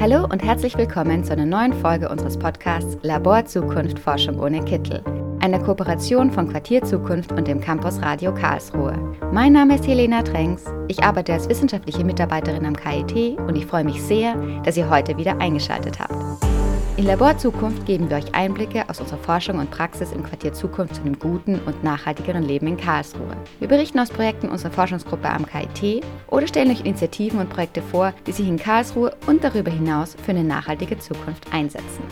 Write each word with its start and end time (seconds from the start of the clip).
Hallo 0.00 0.24
und 0.24 0.42
herzlich 0.42 0.78
willkommen 0.78 1.24
zu 1.24 1.34
einer 1.34 1.44
neuen 1.44 1.74
Folge 1.74 2.08
unseres 2.08 2.38
Podcasts 2.38 2.96
Labor 3.02 3.44
Zukunft 3.44 3.98
Forschung 3.98 4.40
ohne 4.40 4.64
Kittel, 4.64 5.04
einer 5.40 5.58
Kooperation 5.58 6.30
von 6.30 6.48
Quartier 6.48 6.82
Zukunft 6.82 7.32
und 7.32 7.46
dem 7.46 7.60
Campus 7.60 8.00
Radio 8.00 8.32
Karlsruhe. 8.32 8.94
Mein 9.30 9.52
Name 9.52 9.74
ist 9.74 9.86
Helena 9.86 10.22
Trenks, 10.22 10.64
ich 10.88 11.04
arbeite 11.04 11.34
als 11.34 11.50
wissenschaftliche 11.50 12.02
Mitarbeiterin 12.02 12.64
am 12.64 12.74
KIT 12.74 13.38
und 13.40 13.56
ich 13.56 13.66
freue 13.66 13.84
mich 13.84 14.02
sehr, 14.02 14.36
dass 14.64 14.78
ihr 14.78 14.88
heute 14.88 15.18
wieder 15.18 15.38
eingeschaltet 15.38 16.00
habt. 16.00 16.14
In 17.00 17.06
Labor 17.06 17.38
Zukunft 17.38 17.86
geben 17.86 18.10
wir 18.10 18.18
euch 18.18 18.34
Einblicke 18.34 18.86
aus 18.90 19.00
unserer 19.00 19.20
Forschung 19.20 19.58
und 19.58 19.70
Praxis 19.70 20.12
im 20.12 20.22
Quartier 20.22 20.52
Zukunft 20.52 20.96
zu 20.96 21.00
einem 21.00 21.18
guten 21.18 21.58
und 21.60 21.82
nachhaltigeren 21.82 22.42
Leben 22.42 22.66
in 22.66 22.76
Karlsruhe. 22.76 23.34
Wir 23.58 23.68
berichten 23.68 23.98
aus 23.98 24.10
Projekten 24.10 24.50
unserer 24.50 24.70
Forschungsgruppe 24.70 25.26
am 25.26 25.46
KIT 25.46 26.04
oder 26.26 26.46
stellen 26.46 26.70
euch 26.70 26.84
Initiativen 26.84 27.40
und 27.40 27.48
Projekte 27.48 27.80
vor, 27.80 28.12
die 28.26 28.32
sich 28.32 28.46
in 28.46 28.58
Karlsruhe 28.58 29.16
und 29.26 29.42
darüber 29.42 29.70
hinaus 29.70 30.14
für 30.22 30.32
eine 30.32 30.44
nachhaltige 30.44 30.98
Zukunft 30.98 31.50
einsetzen. 31.54 32.04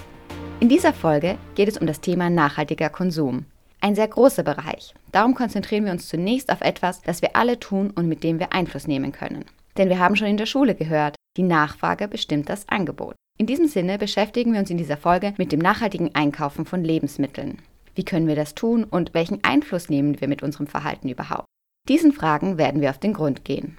In 0.60 0.70
dieser 0.70 0.94
Folge 0.94 1.36
geht 1.54 1.68
es 1.68 1.76
um 1.76 1.86
das 1.86 2.00
Thema 2.00 2.30
nachhaltiger 2.30 2.88
Konsum. 2.88 3.44
Ein 3.82 3.94
sehr 3.94 4.08
großer 4.08 4.42
Bereich. 4.42 4.94
Darum 5.12 5.34
konzentrieren 5.34 5.84
wir 5.84 5.92
uns 5.92 6.08
zunächst 6.08 6.50
auf 6.50 6.62
etwas, 6.62 7.02
das 7.02 7.20
wir 7.20 7.36
alle 7.36 7.60
tun 7.60 7.90
und 7.94 8.08
mit 8.08 8.24
dem 8.24 8.38
wir 8.38 8.54
Einfluss 8.54 8.86
nehmen 8.86 9.12
können. 9.12 9.44
Denn 9.76 9.90
wir 9.90 9.98
haben 9.98 10.16
schon 10.16 10.28
in 10.28 10.38
der 10.38 10.46
Schule 10.46 10.74
gehört, 10.74 11.17
die 11.36 11.42
Nachfrage 11.42 12.08
bestimmt 12.08 12.48
das 12.48 12.68
Angebot. 12.68 13.14
In 13.38 13.46
diesem 13.46 13.68
Sinne 13.68 13.98
beschäftigen 13.98 14.52
wir 14.52 14.60
uns 14.60 14.70
in 14.70 14.78
dieser 14.78 14.96
Folge 14.96 15.34
mit 15.38 15.52
dem 15.52 15.60
nachhaltigen 15.60 16.14
Einkaufen 16.14 16.64
von 16.64 16.82
Lebensmitteln. 16.82 17.62
Wie 17.94 18.04
können 18.04 18.26
wir 18.26 18.36
das 18.36 18.54
tun 18.54 18.84
und 18.84 19.14
welchen 19.14 19.42
Einfluss 19.44 19.88
nehmen 19.88 20.20
wir 20.20 20.28
mit 20.28 20.42
unserem 20.42 20.66
Verhalten 20.66 21.08
überhaupt? 21.08 21.46
Diesen 21.88 22.12
Fragen 22.12 22.58
werden 22.58 22.80
wir 22.80 22.90
auf 22.90 22.98
den 22.98 23.12
Grund 23.12 23.44
gehen. 23.44 23.78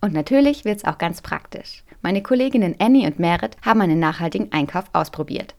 Und 0.00 0.12
natürlich 0.12 0.64
wird 0.64 0.78
es 0.78 0.84
auch 0.84 0.98
ganz 0.98 1.22
praktisch. 1.22 1.84
Meine 2.02 2.22
Kolleginnen 2.22 2.76
Annie 2.78 3.06
und 3.06 3.18
Merit 3.18 3.56
haben 3.62 3.80
einen 3.80 3.98
nachhaltigen 3.98 4.52
Einkauf 4.52 4.84
ausprobiert. 4.92 5.54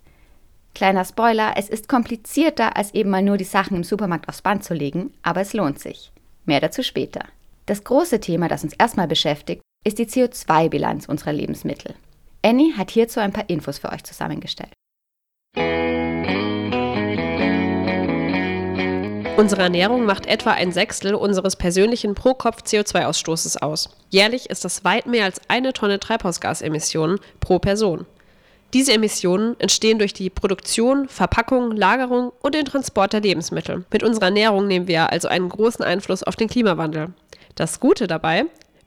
Kleiner 0.75 1.05
Spoiler, 1.05 1.53
es 1.55 1.69
ist 1.69 1.87
komplizierter, 1.87 2.75
als 2.75 2.93
eben 2.93 3.09
mal 3.09 3.23
nur 3.23 3.37
die 3.37 3.45
Sachen 3.45 3.77
im 3.77 3.83
Supermarkt 3.83 4.29
aufs 4.29 4.41
Band 4.41 4.63
zu 4.63 4.73
legen, 4.73 5.13
aber 5.23 5.41
es 5.41 5.53
lohnt 5.53 5.79
sich. 5.79 6.11
Mehr 6.45 6.59
dazu 6.59 6.83
später. 6.83 7.25
Das 7.65 7.83
große 7.83 8.19
Thema, 8.19 8.47
das 8.47 8.63
uns 8.63 8.73
erstmal 8.73 9.07
beschäftigt, 9.07 9.63
ist 9.85 9.99
die 9.99 10.07
CO2-Bilanz 10.07 11.07
unserer 11.07 11.31
Lebensmittel. 11.31 11.93
Annie 12.41 12.75
hat 12.75 12.91
hierzu 12.91 13.19
ein 13.19 13.31
paar 13.31 13.49
Infos 13.49 13.77
für 13.77 13.91
euch 13.91 14.03
zusammengestellt. 14.03 14.71
Unsere 19.37 19.63
Ernährung 19.63 20.05
macht 20.05 20.27
etwa 20.27 20.51
ein 20.51 20.71
Sechstel 20.71 21.13
unseres 21.13 21.55
persönlichen 21.55 22.15
Pro-Kopf-CO2-Ausstoßes 22.15 23.61
aus. 23.61 23.89
Jährlich 24.09 24.49
ist 24.49 24.65
das 24.65 24.83
weit 24.83 25.07
mehr 25.07 25.25
als 25.25 25.41
eine 25.49 25.73
Tonne 25.73 25.99
Treibhausgasemissionen 25.99 27.19
pro 27.39 27.59
Person. 27.59 28.05
Diese 28.73 28.93
Emissionen 28.93 29.59
entstehen 29.59 29.99
durch 29.99 30.13
die 30.13 30.29
Produktion, 30.29 31.07
Verpackung, 31.07 31.71
Lagerung 31.71 32.31
und 32.41 32.55
den 32.55 32.65
Transport 32.65 33.13
der 33.13 33.21
Lebensmittel. 33.21 33.85
Mit 33.91 34.03
unserer 34.03 34.25
Ernährung 34.25 34.67
nehmen 34.67 34.87
wir 34.87 35.11
also 35.11 35.27
einen 35.27 35.49
großen 35.49 35.85
Einfluss 35.85 36.23
auf 36.23 36.35
den 36.35 36.47
Klimawandel. 36.47 37.13
Das 37.55 37.79
Gute 37.79 38.07
dabei, 38.07 38.45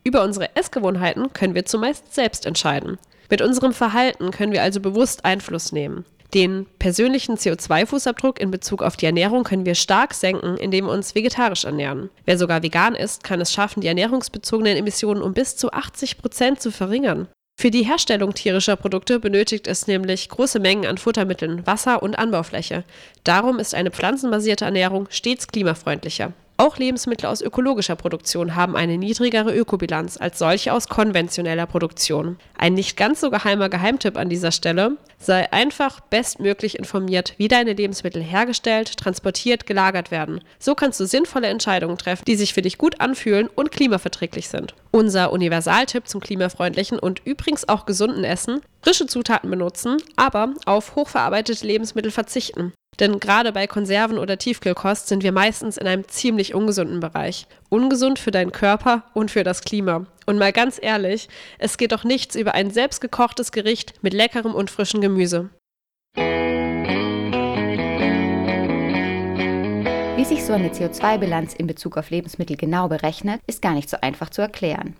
über 0.09 0.25
unsere 0.25 0.57
Essgewohnheiten 0.57 1.33
können 1.35 1.55
wir 1.55 1.67
zumeist 1.67 2.15
selbst 2.15 2.47
entscheiden. 2.47 2.99
Mit 3.29 3.43
unserem 3.43 3.75
Verhalten 3.75 4.31
können 4.31 4.53
wir 4.53 4.63
also 4.63 4.81
bewusst 4.81 5.27
Einfluss 5.27 5.71
nehmen. 5.71 6.07
Den 6.33 6.67
persönlichen 6.79 7.37
CO2-Fußabdruck 7.37 8.39
in 8.39 8.51
Bezug 8.51 8.83
auf 8.83 8.97
die 8.97 9.07
Ernährung 9.07 9.45
können 9.45 9.67
wir 9.67 9.75
stark 9.75 10.15
senken, 10.15 10.57
indem 10.57 10.87
wir 10.87 10.93
uns 10.93 11.15
vegetarisch 11.15 11.65
ernähren. 11.65 12.09
Wer 12.25 12.39
sogar 12.39 12.63
vegan 12.63 12.95
ist, 12.95 13.23
kann 13.23 13.41
es 13.41 13.53
schaffen, 13.53 13.83
die 13.83 13.87
ernährungsbezogenen 13.87 14.77
Emissionen 14.77 15.23
um 15.23 15.35
bis 15.35 15.57
zu 15.57 15.73
80 15.73 16.19
Prozent 16.19 16.61
zu 16.61 16.71
verringern. 16.71 17.29
Für 17.61 17.71
die 17.71 17.83
Herstellung 17.83 18.35
tierischer 18.35 18.77
Produkte 18.77 19.21
benötigt 19.21 19.67
es 19.67 19.87
nämlich 19.87 20.29
große 20.29 20.61
Mengen 20.61 20.87
an 20.87 20.97
Futtermitteln, 20.97 21.67
Wasser 21.67 22.03
und 22.03 22.19
Anbaufläche. 22.19 22.85
Darum 23.25 23.59
ist 23.59 23.75
eine 23.75 23.91
pflanzenbasierte 23.91 24.65
Ernährung 24.65 25.07
stets 25.11 25.49
klimafreundlicher. 25.49 26.33
Auch 26.61 26.77
Lebensmittel 26.77 27.27
aus 27.27 27.41
ökologischer 27.41 27.95
Produktion 27.95 28.57
haben 28.57 28.75
eine 28.75 28.99
niedrigere 28.99 29.55
Ökobilanz 29.55 30.17
als 30.17 30.41
solche 30.41 30.73
aus 30.73 30.89
konventioneller 30.89 31.67
Produktion. 31.67 32.37
Ein 32.59 32.75
nicht 32.75 32.97
ganz 32.97 33.21
so 33.21 33.31
geheimer 33.31 33.69
Geheimtipp 33.69 34.17
an 34.17 34.29
dieser 34.29 34.51
Stelle, 34.51 34.97
sei 35.19 35.53
einfach 35.53 36.01
bestmöglich 36.01 36.77
informiert, 36.77 37.35
wie 37.37 37.47
deine 37.47 37.75
Lebensmittel 37.75 38.21
hergestellt, 38.21 38.97
transportiert, 38.97 39.67
gelagert 39.67 40.11
werden. 40.11 40.41
So 40.59 40.75
kannst 40.75 40.99
du 40.99 41.07
sinnvolle 41.07 41.47
Entscheidungen 41.47 41.97
treffen, 41.97 42.25
die 42.27 42.35
sich 42.35 42.55
für 42.55 42.63
dich 42.63 42.77
gut 42.77 43.01
anfühlen 43.01 43.49
und 43.55 43.71
klimaverträglich 43.71 44.49
sind. 44.49 44.75
Unser 44.91 45.31
Universaltipp 45.31 46.09
zum 46.09 46.21
klimafreundlichen 46.21 46.99
und 46.99 47.23
übrigens 47.25 47.69
auch 47.69 47.87
gesunden 47.87 48.25
Essen, 48.25 48.63
frische 48.83 49.07
Zutaten 49.07 49.49
benutzen, 49.49 49.99
aber 50.17 50.55
auf 50.67 50.97
hochverarbeitete 50.97 51.65
Lebensmittel 51.65 52.11
verzichten. 52.11 52.73
Denn 53.01 53.21
gerade 53.21 53.53
bei 53.53 53.67
Konserven 53.67 54.19
oder 54.19 54.39
Tiefkühlkost 54.39 55.07
sind 55.07 55.23
wir 55.23 55.33
meistens 55.33 55.77
in 55.77 55.87
einem 55.87 56.09
ziemlich 56.09 56.55
ungesunden 56.55 56.99
Bereich. 57.01 57.47
Ungesund 57.69 58.19
für 58.19 58.33
deinen 58.33 58.51
Körper 58.51 59.05
und 59.15 59.31
für 59.31 59.45
das 59.45 59.63
Klima. 59.63 60.07
Und 60.27 60.39
mal 60.39 60.53
ganz 60.53 60.79
ehrlich, 60.83 61.29
es 61.59 61.79
geht 61.79 61.93
doch 61.93 62.05
nichts 62.05 62.35
über 62.35 62.55
ein 62.55 62.71
selbstgekochtes 62.71 63.53
Gericht 63.53 63.95
mit 64.03 64.15
leckerem 64.15 64.55
und 64.55 64.71
frischem 64.71 65.01
Gemüse. 65.01 65.51
Wie 70.17 70.25
sich 70.25 70.45
so 70.45 70.53
eine 70.53 70.71
CO2-Bilanz 70.71 71.55
in 71.55 71.69
Bezug 71.69 71.97
auf 71.97 72.11
Lebensmittel 72.11 72.57
genau 72.57 72.89
berechnet, 72.89 73.41
ist 73.47 73.63
gar 73.63 73.75
nicht 73.75 73.89
so 73.89 73.97
einfach 74.01 74.31
zu 74.31 74.43
erklären. 74.43 74.97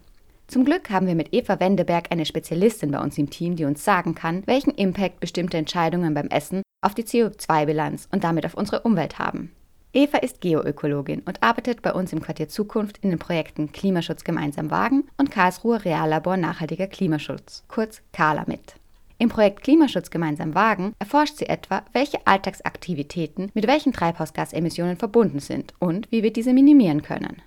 Zum 0.49 0.65
Glück 0.65 0.89
haben 0.89 1.07
wir 1.07 1.15
mit 1.15 1.35
Eva 1.35 1.61
Wendeberg 1.61 2.07
eine 2.11 2.25
Spezialistin 2.25 2.91
bei 2.91 3.01
uns 3.01 3.19
im 3.19 3.29
Team, 3.29 3.55
die 3.55 3.67
uns 3.67 3.85
sagen 3.85 4.15
kann, 4.15 4.43
welchen 4.47 4.71
Impact 4.71 5.21
bestimmte 5.21 5.59
Entscheidungen 5.59 6.15
beim 6.15 6.29
Essen 6.29 6.63
auf 6.81 6.95
die 6.95 7.03
CO2-Bilanz 7.03 8.09
und 8.13 8.25
damit 8.25 8.47
auf 8.47 8.55
unsere 8.55 8.81
Umwelt 8.81 9.19
haben. 9.19 9.53
Eva 9.93 10.17
ist 10.19 10.41
Geoökologin 10.41 11.21
und 11.21 11.43
arbeitet 11.43 11.83
bei 11.83 11.93
uns 11.93 12.15
im 12.15 12.23
Quartier 12.23 12.49
Zukunft 12.49 12.97
in 12.99 13.11
den 13.11 13.19
Projekten 13.19 13.73
Klimaschutz 13.73 14.25
gemeinsam 14.25 14.71
wagen 14.71 15.05
und 15.19 15.31
Karlsruhe 15.31 15.85
Reallabor 15.85 16.39
Nachhaltiger 16.39 16.87
Klimaschutz, 16.87 17.65
kurz 17.69 18.01
KALA 18.15 18.45
mit. 18.47 18.77
Im 19.19 19.29
Projekt 19.29 19.65
Klimaschutz 19.65 20.09
gemeinsam 20.11 20.55
wagen 20.55 20.95
erforscht 20.99 21.37
sie 21.37 21.49
etwa, 21.49 21.83
welche 21.93 22.27
Alltagsaktivitäten 22.27 23.51
mit 23.53 23.67
welchen 23.67 23.93
Treibhausgasemissionen 23.93 24.97
verbunden 24.97 25.41
sind 25.41 25.75
und 25.79 26.11
wie 26.11 26.23
wir 26.23 26.33
diese 26.33 26.55
minimieren 26.55 27.03
können. 27.03 27.43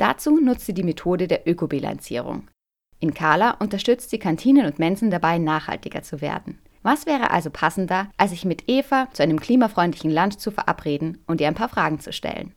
Dazu 0.00 0.40
nutzt 0.40 0.64
sie 0.64 0.72
die 0.72 0.82
Methode 0.82 1.28
der 1.28 1.46
Ökobilanzierung. 1.46 2.48
In 3.00 3.12
Kala 3.12 3.50
unterstützt 3.58 4.08
sie 4.08 4.18
Kantinen 4.18 4.64
und 4.64 4.78
Mensen 4.78 5.10
dabei, 5.10 5.36
nachhaltiger 5.36 6.02
zu 6.02 6.22
werden. 6.22 6.58
Was 6.82 7.04
wäre 7.04 7.30
also 7.32 7.50
passender, 7.50 8.10
als 8.16 8.30
sich 8.30 8.46
mit 8.46 8.64
Eva 8.66 9.08
zu 9.12 9.22
einem 9.22 9.38
klimafreundlichen 9.38 10.10
Lunch 10.10 10.38
zu 10.38 10.52
verabreden 10.52 11.22
und 11.26 11.42
ihr 11.42 11.48
ein 11.48 11.54
paar 11.54 11.68
Fragen 11.68 12.00
zu 12.00 12.14
stellen? 12.14 12.54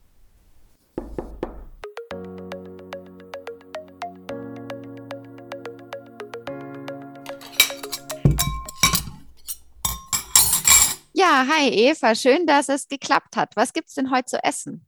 Ja, 11.12 11.46
hi 11.50 11.68
Eva, 11.68 12.16
schön, 12.16 12.48
dass 12.48 12.70
es 12.70 12.88
geklappt 12.88 13.36
hat. 13.36 13.58
Was 13.58 13.74
gibt's 13.74 13.96
denn 13.96 14.12
heute 14.12 14.28
zu 14.28 14.44
essen? 14.46 14.86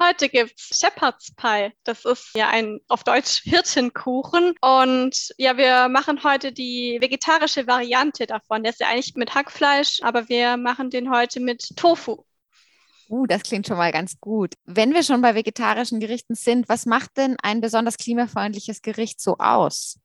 Heute 0.00 0.28
gibt's 0.28 0.78
Shepherd's 0.78 1.34
Pie. 1.34 1.72
Das 1.82 2.04
ist 2.04 2.30
ja 2.36 2.48
ein 2.48 2.80
auf 2.86 3.02
Deutsch 3.02 3.42
Hirtenkuchen. 3.44 4.54
Und 4.60 5.34
ja, 5.38 5.56
wir 5.56 5.88
machen 5.88 6.22
heute 6.22 6.52
die 6.52 6.98
vegetarische 7.00 7.66
Variante 7.66 8.26
davon. 8.26 8.62
Der 8.62 8.72
ist 8.72 8.80
ja 8.80 8.88
eigentlich 8.88 9.16
mit 9.16 9.34
Hackfleisch, 9.34 10.00
aber 10.02 10.28
wir 10.28 10.56
machen 10.56 10.90
den 10.90 11.10
heute 11.10 11.40
mit 11.40 11.76
Tofu. 11.76 12.24
Uh, 13.08 13.26
das 13.26 13.42
klingt 13.42 13.66
schon 13.66 13.78
mal 13.78 13.90
ganz 13.90 14.20
gut. 14.20 14.54
Wenn 14.66 14.94
wir 14.94 15.02
schon 15.02 15.22
bei 15.22 15.34
vegetarischen 15.34 15.98
Gerichten 15.98 16.34
sind, 16.34 16.68
was 16.68 16.86
macht 16.86 17.16
denn 17.16 17.36
ein 17.42 17.60
besonders 17.60 17.96
klimafreundliches 17.96 18.82
Gericht 18.82 19.20
so 19.20 19.38
aus? 19.38 19.98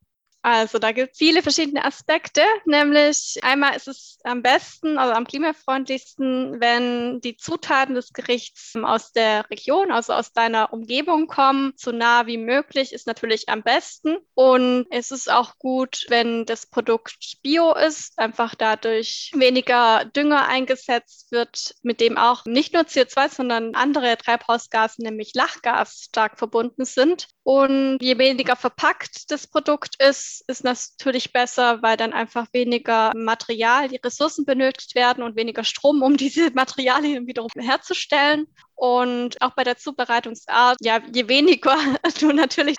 Also 0.44 0.78
da 0.78 0.92
gibt 0.92 1.14
es 1.14 1.18
viele 1.18 1.42
verschiedene 1.42 1.86
Aspekte, 1.86 2.42
nämlich 2.66 3.40
einmal 3.44 3.78
ist 3.78 3.88
es 3.88 4.20
am 4.26 4.42
besten, 4.42 4.98
also 4.98 5.14
am 5.14 5.26
klimafreundlichsten, 5.26 6.60
wenn 6.60 7.22
die 7.22 7.38
Zutaten 7.38 7.96
des 7.96 8.12
Gerichts 8.12 8.74
aus 8.76 9.14
der 9.14 9.50
Region, 9.50 9.90
also 9.90 10.12
aus 10.12 10.34
deiner 10.34 10.74
Umgebung 10.74 11.28
kommen. 11.28 11.72
So 11.78 11.94
nah 11.94 12.28
wie 12.28 12.38
möglich 12.38 12.92
ist 12.92 13.08
natürlich 13.08 13.48
am 13.48 13.64
besten. 13.64 14.18
Und 14.34 14.86
es 14.92 15.12
ist 15.12 15.32
auch 15.32 15.58
gut, 15.60 16.06
wenn 16.10 16.46
das 16.46 16.66
Produkt 16.66 17.38
bio 17.42 17.74
ist, 17.74 18.20
einfach 18.20 18.54
dadurch 18.54 19.32
weniger 19.34 20.04
Dünger 20.14 20.48
eingesetzt 20.50 21.32
wird, 21.32 21.74
mit 21.84 22.02
dem 22.02 22.18
auch 22.18 22.44
nicht 22.44 22.74
nur 22.74 22.84
CO2, 22.84 23.30
sondern 23.30 23.76
andere 23.76 24.18
Treibhausgase, 24.18 25.04
nämlich 25.04 25.34
Lachgas, 25.36 26.08
stark 26.10 26.38
verbunden 26.38 26.84
sind. 26.84 27.30
Und 27.44 27.98
je 28.02 28.18
weniger 28.18 28.56
verpackt 28.56 29.30
das 29.30 29.48
Produkt 29.48 30.02
ist, 30.02 30.46
ist 30.48 30.64
natürlich 30.64 31.34
besser, 31.34 31.82
weil 31.82 31.98
dann 31.98 32.14
einfach 32.14 32.48
weniger 32.54 33.12
Material, 33.16 33.90
die 33.90 33.98
Ressourcen 33.98 34.46
benötigt 34.46 34.96
werden 34.96 35.24
und 35.24 35.36
weniger 35.36 35.66
Strom, 35.66 36.02
um 36.02 36.16
diese 36.18 36.52
Materialien 36.52 37.28
wiederum 37.28 37.50
herzustellen. 37.58 38.48
Und 38.76 39.42
auch 39.42 39.52
bei 39.52 39.64
der 39.64 39.78
Zubereitungsart, 39.78 40.78
ja, 40.82 41.02
je 41.14 41.28
weniger 41.28 41.76
du 42.20 42.32
natürlich 42.32 42.78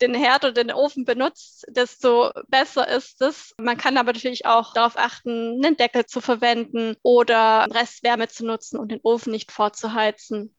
den 0.00 0.14
Herd 0.14 0.44
oder 0.44 0.64
den 0.64 0.72
Ofen 0.72 1.04
benutzt, 1.04 1.66
desto 1.68 2.30
besser 2.48 2.88
ist 2.88 3.20
es. 3.20 3.54
Man 3.58 3.76
kann 3.76 3.98
aber 3.98 4.14
natürlich 4.14 4.46
auch 4.46 4.72
darauf 4.72 4.96
achten, 4.96 5.62
einen 5.62 5.76
Deckel 5.76 6.06
zu 6.06 6.22
verwenden 6.22 6.96
oder 7.02 7.66
Restwärme 7.70 8.28
zu 8.28 8.46
nutzen 8.46 8.78
und 8.78 8.90
den 8.90 9.00
Ofen 9.02 9.30
nicht 9.30 9.52
vorzuheizen. 9.52 10.54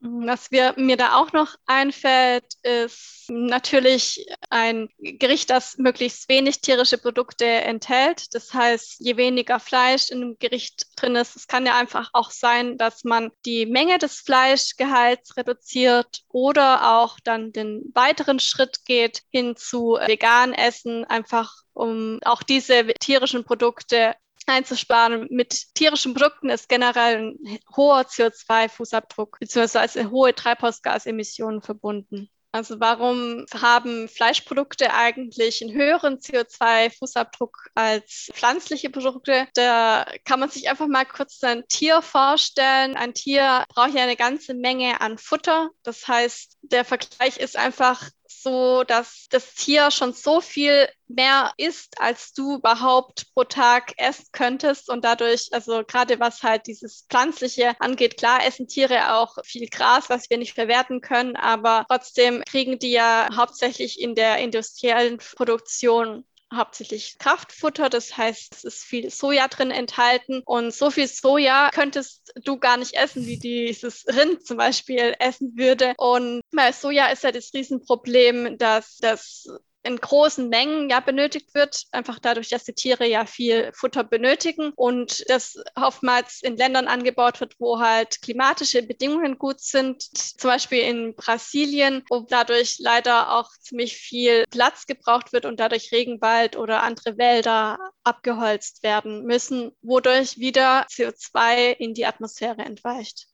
Was 0.00 0.50
wir, 0.50 0.74
mir 0.76 0.96
da 0.96 1.16
auch 1.16 1.32
noch 1.32 1.56
einfällt, 1.64 2.44
ist 2.62 3.24
natürlich 3.28 4.26
ein 4.50 4.88
Gericht, 4.98 5.48
das 5.48 5.78
möglichst 5.78 6.28
wenig 6.28 6.60
tierische 6.60 6.98
Produkte 6.98 7.46
enthält. 7.46 8.34
Das 8.34 8.52
heißt, 8.52 8.96
je 9.00 9.16
weniger 9.16 9.58
Fleisch 9.58 10.10
in 10.10 10.22
einem 10.22 10.38
Gericht 10.38 10.86
drin 10.96 11.16
ist, 11.16 11.34
es 11.34 11.46
kann 11.46 11.64
ja 11.64 11.76
einfach 11.78 12.10
auch 12.12 12.30
sein, 12.30 12.76
dass 12.76 13.04
man 13.04 13.30
die 13.46 13.64
Menge 13.64 13.98
des 13.98 14.20
Fleischgehalts 14.20 15.36
reduziert 15.38 16.22
oder 16.28 16.98
auch 16.98 17.18
dann 17.24 17.52
den 17.52 17.90
weiteren 17.94 18.38
Schritt 18.38 18.84
geht 18.84 19.22
hin 19.30 19.56
zu 19.56 19.98
vegan 20.06 20.52
essen, 20.52 21.04
einfach 21.06 21.54
um 21.72 22.20
auch 22.24 22.42
diese 22.42 22.86
tierischen 23.00 23.44
Produkte 23.44 24.14
einzusparen. 24.46 25.26
Mit 25.30 25.74
tierischen 25.74 26.14
Produkten 26.14 26.48
ist 26.48 26.68
generell 26.68 27.18
ein 27.18 27.58
hoher 27.76 28.02
CO2-Fußabdruck 28.02 29.38
bzw. 29.40 30.06
hohe 30.10 30.34
Treibhausgasemissionen 30.34 31.62
verbunden. 31.62 32.30
Also 32.56 32.80
warum 32.80 33.44
haben 33.52 34.08
Fleischprodukte 34.08 34.94
eigentlich 34.94 35.62
einen 35.62 35.74
höheren 35.74 36.20
CO2-Fußabdruck 36.20 37.50
als 37.74 38.30
pflanzliche 38.32 38.88
Produkte? 38.88 39.46
Da 39.52 40.06
kann 40.24 40.40
man 40.40 40.48
sich 40.48 40.70
einfach 40.70 40.86
mal 40.86 41.04
kurz 41.04 41.44
ein 41.44 41.68
Tier 41.68 42.00
vorstellen. 42.00 42.96
Ein 42.96 43.12
Tier 43.12 43.64
braucht 43.68 43.92
ja 43.92 44.04
eine 44.04 44.16
ganze 44.16 44.54
Menge 44.54 45.02
an 45.02 45.18
Futter. 45.18 45.68
Das 45.82 46.08
heißt, 46.08 46.56
der 46.62 46.86
Vergleich 46.86 47.36
ist 47.36 47.58
einfach 47.58 48.08
so, 48.42 48.84
dass 48.84 49.26
das 49.30 49.54
Tier 49.54 49.90
schon 49.90 50.12
so 50.12 50.40
viel 50.40 50.88
mehr 51.08 51.52
isst, 51.56 52.00
als 52.00 52.32
du 52.32 52.56
überhaupt 52.56 53.32
pro 53.34 53.44
Tag 53.44 53.92
essen 53.96 54.26
könntest. 54.32 54.88
Und 54.90 55.04
dadurch, 55.04 55.48
also 55.52 55.82
gerade 55.84 56.18
was 56.20 56.42
halt 56.42 56.66
dieses 56.66 57.06
Pflanzliche 57.08 57.74
angeht, 57.80 58.16
klar 58.16 58.44
essen 58.44 58.68
Tiere 58.68 59.14
auch 59.14 59.36
viel 59.44 59.68
Gras, 59.68 60.08
was 60.08 60.30
wir 60.30 60.38
nicht 60.38 60.54
verwerten 60.54 61.00
können, 61.00 61.36
aber 61.36 61.86
trotzdem 61.88 62.42
kriegen 62.44 62.78
die 62.78 62.92
ja 62.92 63.28
hauptsächlich 63.34 64.00
in 64.00 64.14
der 64.14 64.38
industriellen 64.38 65.18
Produktion 65.18 66.24
hauptsächlich 66.54 67.18
Kraftfutter, 67.18 67.88
das 67.88 68.16
heißt, 68.16 68.54
es 68.54 68.64
ist 68.64 68.84
viel 68.84 69.10
Soja 69.10 69.48
drin 69.48 69.70
enthalten 69.70 70.42
und 70.44 70.72
so 70.72 70.90
viel 70.90 71.08
Soja 71.08 71.70
könntest 71.72 72.32
du 72.42 72.58
gar 72.58 72.76
nicht 72.76 72.94
essen, 72.94 73.26
wie 73.26 73.38
dieses 73.38 74.06
Rind 74.06 74.46
zum 74.46 74.56
Beispiel 74.56 75.14
essen 75.18 75.56
würde. 75.56 75.94
Und 75.98 76.42
bei 76.52 76.72
Soja 76.72 77.06
ist 77.08 77.24
ja 77.24 77.32
das 77.32 77.52
Riesenproblem, 77.52 78.58
dass 78.58 78.96
das 78.98 79.48
in 79.86 79.96
großen 79.96 80.48
Mengen 80.48 80.90
ja 80.90 81.00
benötigt 81.00 81.54
wird, 81.54 81.84
einfach 81.92 82.18
dadurch, 82.18 82.48
dass 82.48 82.64
die 82.64 82.74
Tiere 82.74 83.06
ja 83.06 83.24
viel 83.24 83.70
Futter 83.72 84.04
benötigen 84.04 84.72
und 84.74 85.24
das 85.28 85.58
oftmals 85.74 86.42
in 86.42 86.56
Ländern 86.56 86.88
angebaut 86.88 87.40
wird, 87.40 87.54
wo 87.58 87.78
halt 87.78 88.20
klimatische 88.20 88.82
Bedingungen 88.82 89.38
gut 89.38 89.60
sind, 89.60 90.02
zum 90.02 90.50
Beispiel 90.50 90.80
in 90.80 91.14
Brasilien, 91.14 92.02
wo 92.10 92.26
dadurch 92.28 92.76
leider 92.78 93.32
auch 93.32 93.50
ziemlich 93.60 93.96
viel 93.96 94.44
Platz 94.50 94.86
gebraucht 94.86 95.32
wird 95.32 95.46
und 95.46 95.60
dadurch 95.60 95.92
Regenwald 95.92 96.56
oder 96.56 96.82
andere 96.82 97.16
Wälder 97.16 97.78
abgeholzt 98.02 98.82
werden 98.82 99.24
müssen, 99.24 99.72
wodurch 99.82 100.38
wieder 100.38 100.86
CO2 100.88 101.70
in 101.70 101.94
die 101.94 102.06
Atmosphäre 102.06 102.62
entweicht. 102.62 103.28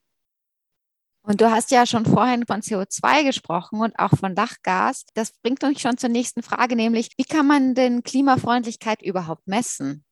Und 1.23 1.41
du 1.41 1.51
hast 1.51 1.71
ja 1.71 1.87
schon 1.87 2.05
vorhin 2.05 2.47
von 2.47 2.63
CO2 2.63 3.25
gesprochen 3.25 3.81
und 3.81 3.97
auch 3.99 4.11
von 4.19 4.35
Lachgas. 4.35 5.05
Das 5.15 5.33
bringt 5.33 5.63
uns 5.63 5.81
schon 5.81 5.97
zur 5.97 6.09
nächsten 6.09 6.43
Frage, 6.43 6.75
nämlich 6.75 7.11
wie 7.17 7.25
kann 7.25 7.47
man 7.47 7.75
denn 7.75 8.03
Klimafreundlichkeit 8.03 9.03
überhaupt 9.03 9.47
messen? 9.47 10.05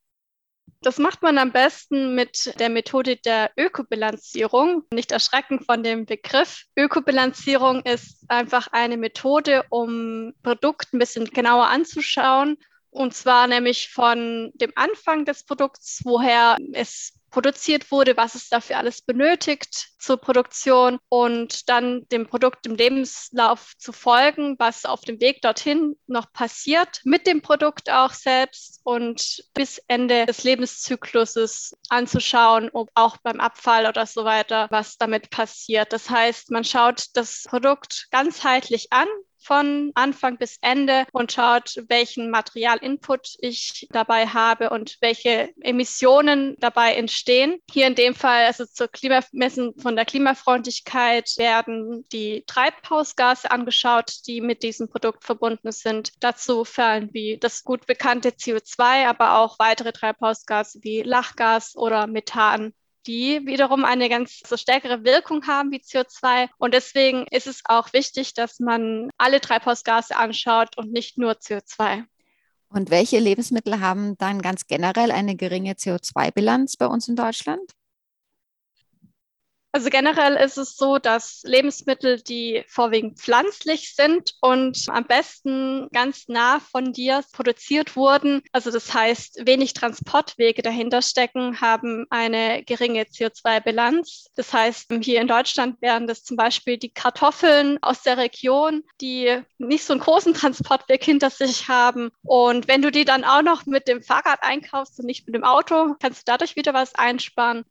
Das 0.83 0.99
macht 0.99 1.21
man 1.21 1.37
am 1.37 1.53
besten 1.53 2.15
mit 2.15 2.59
der 2.59 2.71
Methode 2.71 3.17
der 3.17 3.51
Ökobilanzierung. 3.57 4.85
Nicht 4.95 5.13
erschrecken 5.13 5.61
von 5.61 5.83
dem 5.83 6.07
Begriff. 6.07 6.65
Ökobilanzierung 6.75 7.83
ist 7.83 8.25
einfach 8.29 8.69
eine 8.69 8.97
Methode, 8.97 9.65
um 9.69 10.33
Produkte 10.43 10.97
ein 10.97 10.99
bisschen 10.99 11.27
genauer 11.27 11.67
anzuschauen. 11.67 12.57
Und 12.89 13.15
zwar 13.15 13.47
nämlich 13.47 13.91
von 13.91 14.53
dem 14.55 14.73
Anfang 14.75 15.25
des 15.25 15.45
Produkts, 15.45 16.01
woher 16.05 16.57
es 16.73 17.13
produziert 17.31 17.91
wurde, 17.91 18.17
was 18.17 18.35
es 18.35 18.49
dafür 18.49 18.79
alles 18.79 19.03
benötigt 19.03 19.91
zur 19.99 20.17
Produktion 20.17 20.99
und 21.09 21.69
dann 21.69 22.07
dem 22.09 22.27
Produkt 22.27 22.67
im 22.67 22.75
Lebenslauf 22.75 23.73
zu 23.79 23.93
folgen, 23.93 24.57
was 24.59 24.85
auf 24.85 25.03
dem 25.03 25.21
Weg 25.21 25.43
dorthin 25.43 25.97
noch 26.07 26.33
passiert, 26.33 27.01
mit 27.05 27.27
dem 27.27 27.43
Produkt 27.43 27.91
auch 27.91 28.13
selbst 28.13 28.81
und 28.85 29.45
bis 29.55 29.81
Ende 29.89 30.27
des 30.27 30.45
Lebenszykluses 30.45 31.77
anzuschauen, 31.89 32.71
ob 32.73 32.91
auch 32.95 33.17
beim 33.19 33.41
Abfall 33.41 33.87
oder 33.87 34.07
so 34.07 34.25
weiter, 34.25 34.67
was 34.71 34.97
damit 34.99 35.31
passiert. 35.31 35.93
Das 35.93 36.11
heißt, 36.11 36.51
man 36.51 36.65
schaut 36.65 37.07
das 37.15 37.45
Produkt 37.49 38.09
ganzheitlich 38.11 38.93
an, 38.93 39.09
von 39.41 39.91
Anfang 39.95 40.39
bis 40.39 40.59
Ende 40.61 41.07
und 41.13 41.33
schaut, 41.33 41.83
welchen 41.89 42.31
Materialinput 42.31 43.37
ich 43.41 43.89
dabei 43.91 44.27
habe 44.27 44.71
und 44.71 44.99
welche 45.01 45.51
Emissionen 45.61 46.57
dabei 46.61 46.95
entstehen. 46.95 47.59
Hier 47.71 47.87
in 47.87 47.95
dem 47.95 48.15
Fall, 48.15 48.45
also 48.45 48.67
zur 48.67 48.89
Klimamessen 48.89 49.75
von 49.79 49.97
der 49.97 50.05
Klimafreundlichkeit, 50.05 51.35
werden 51.39 52.07
die 52.13 52.45
Treibhausgase 52.47 53.51
angeschaut, 53.51 54.27
die 54.27 54.41
mit 54.41 54.63
diesem 54.63 54.89
Produkt 54.89 55.25
verbunden 55.25 55.73
sind. 55.73 56.13
Dazu 56.21 56.65
fallen 56.65 57.11
wie 57.13 57.39
das 57.39 57.65
gut 57.65 57.87
bekannte 57.87 58.31
CO2, 58.31 59.07
aber 59.07 59.39
auch 59.39 59.59
weitere 59.59 59.93
Treibhausgase 59.93 60.81
wie 60.83 61.03
Lachgas 61.03 61.77
oder 61.77 62.07
Methan 62.07 62.75
die 63.07 63.47
wiederum 63.47 63.85
eine 63.85 64.09
ganz 64.09 64.41
so 64.47 64.57
stärkere 64.57 65.05
Wirkung 65.05 65.47
haben 65.47 65.71
wie 65.71 65.79
CO2. 65.79 66.49
Und 66.59 66.75
deswegen 66.75 67.27
ist 67.31 67.47
es 67.47 67.63
auch 67.65 67.93
wichtig, 67.93 68.35
dass 68.35 68.61
man 68.61 69.11
alle 69.19 69.41
Treibhausgase 69.41 70.17
anschaut 70.17 70.77
und 70.77 70.93
nicht 70.93 71.19
nur 71.19 71.33
CO2. 71.33 72.05
Und 72.69 72.91
welche 72.91 73.19
Lebensmittel 73.19 73.81
haben 73.81 74.17
dann 74.19 74.43
ganz 74.43 74.67
generell 74.67 75.11
eine 75.11 75.35
geringe 75.35 75.73
CO2-Bilanz 75.73 76.77
bei 76.77 76.87
uns 76.87 77.09
in 77.09 77.17
Deutschland? 77.17 77.73
Also 79.73 79.89
generell 79.89 80.35
ist 80.35 80.59
es 80.59 80.75
so, 80.75 80.99
dass 80.99 81.43
Lebensmittel, 81.45 82.21
die 82.21 82.65
vorwiegend 82.67 83.21
pflanzlich 83.21 83.95
sind 83.95 84.35
und 84.41 84.87
am 84.89 85.05
besten 85.05 85.89
ganz 85.93 86.27
nah 86.27 86.59
von 86.59 86.93
dir 86.93 87.23
produziert 87.33 87.95
wurden, 87.95 88.43
also 88.51 88.73
das 88.73 88.93
heißt 88.93 89.47
wenig 89.47 89.73
Transportwege 89.75 90.63
dahinter 90.63 91.03
stecken, 91.03 91.61
haben 91.61 92.07
eine 92.11 92.65
geringe 92.65 93.03
CO2-Bilanz. 93.03 94.31
Das 94.35 94.53
heißt, 94.53 94.93
hier 95.03 95.21
in 95.21 95.29
Deutschland 95.29 95.81
wären 95.81 96.09
das 96.09 96.25
zum 96.25 96.37
Beispiel 96.37 96.77
die 96.77 96.93
Kartoffeln 96.93 97.79
aus 97.81 98.03
der 98.03 98.17
Region, 98.19 98.83
die 99.01 99.41
nicht 99.59 99.85
so 99.85 99.93
einen 99.93 100.03
großen 100.03 100.35
Transportweg 100.35 101.05
hinter 101.05 101.31
sich 101.31 101.69
haben. 101.69 102.11
Und 102.23 102.67
wenn 102.67 102.83
du 102.83 102.91
die 102.91 103.05
dann 103.05 103.23
auch 103.23 103.43
noch 103.43 103.67
mit 103.67 103.87
dem 103.87 104.03
Fahrrad 104.03 104.43
einkaufst 104.43 104.99
und 104.99 105.07
nicht 105.07 105.27
mit 105.27 105.37
dem 105.37 105.45
Auto, 105.45 105.95
kannst 106.01 106.27
du 106.27 106.33
dadurch 106.33 106.57
wieder 106.57 106.75
was 106.75 106.97
einsparen. 106.97 107.65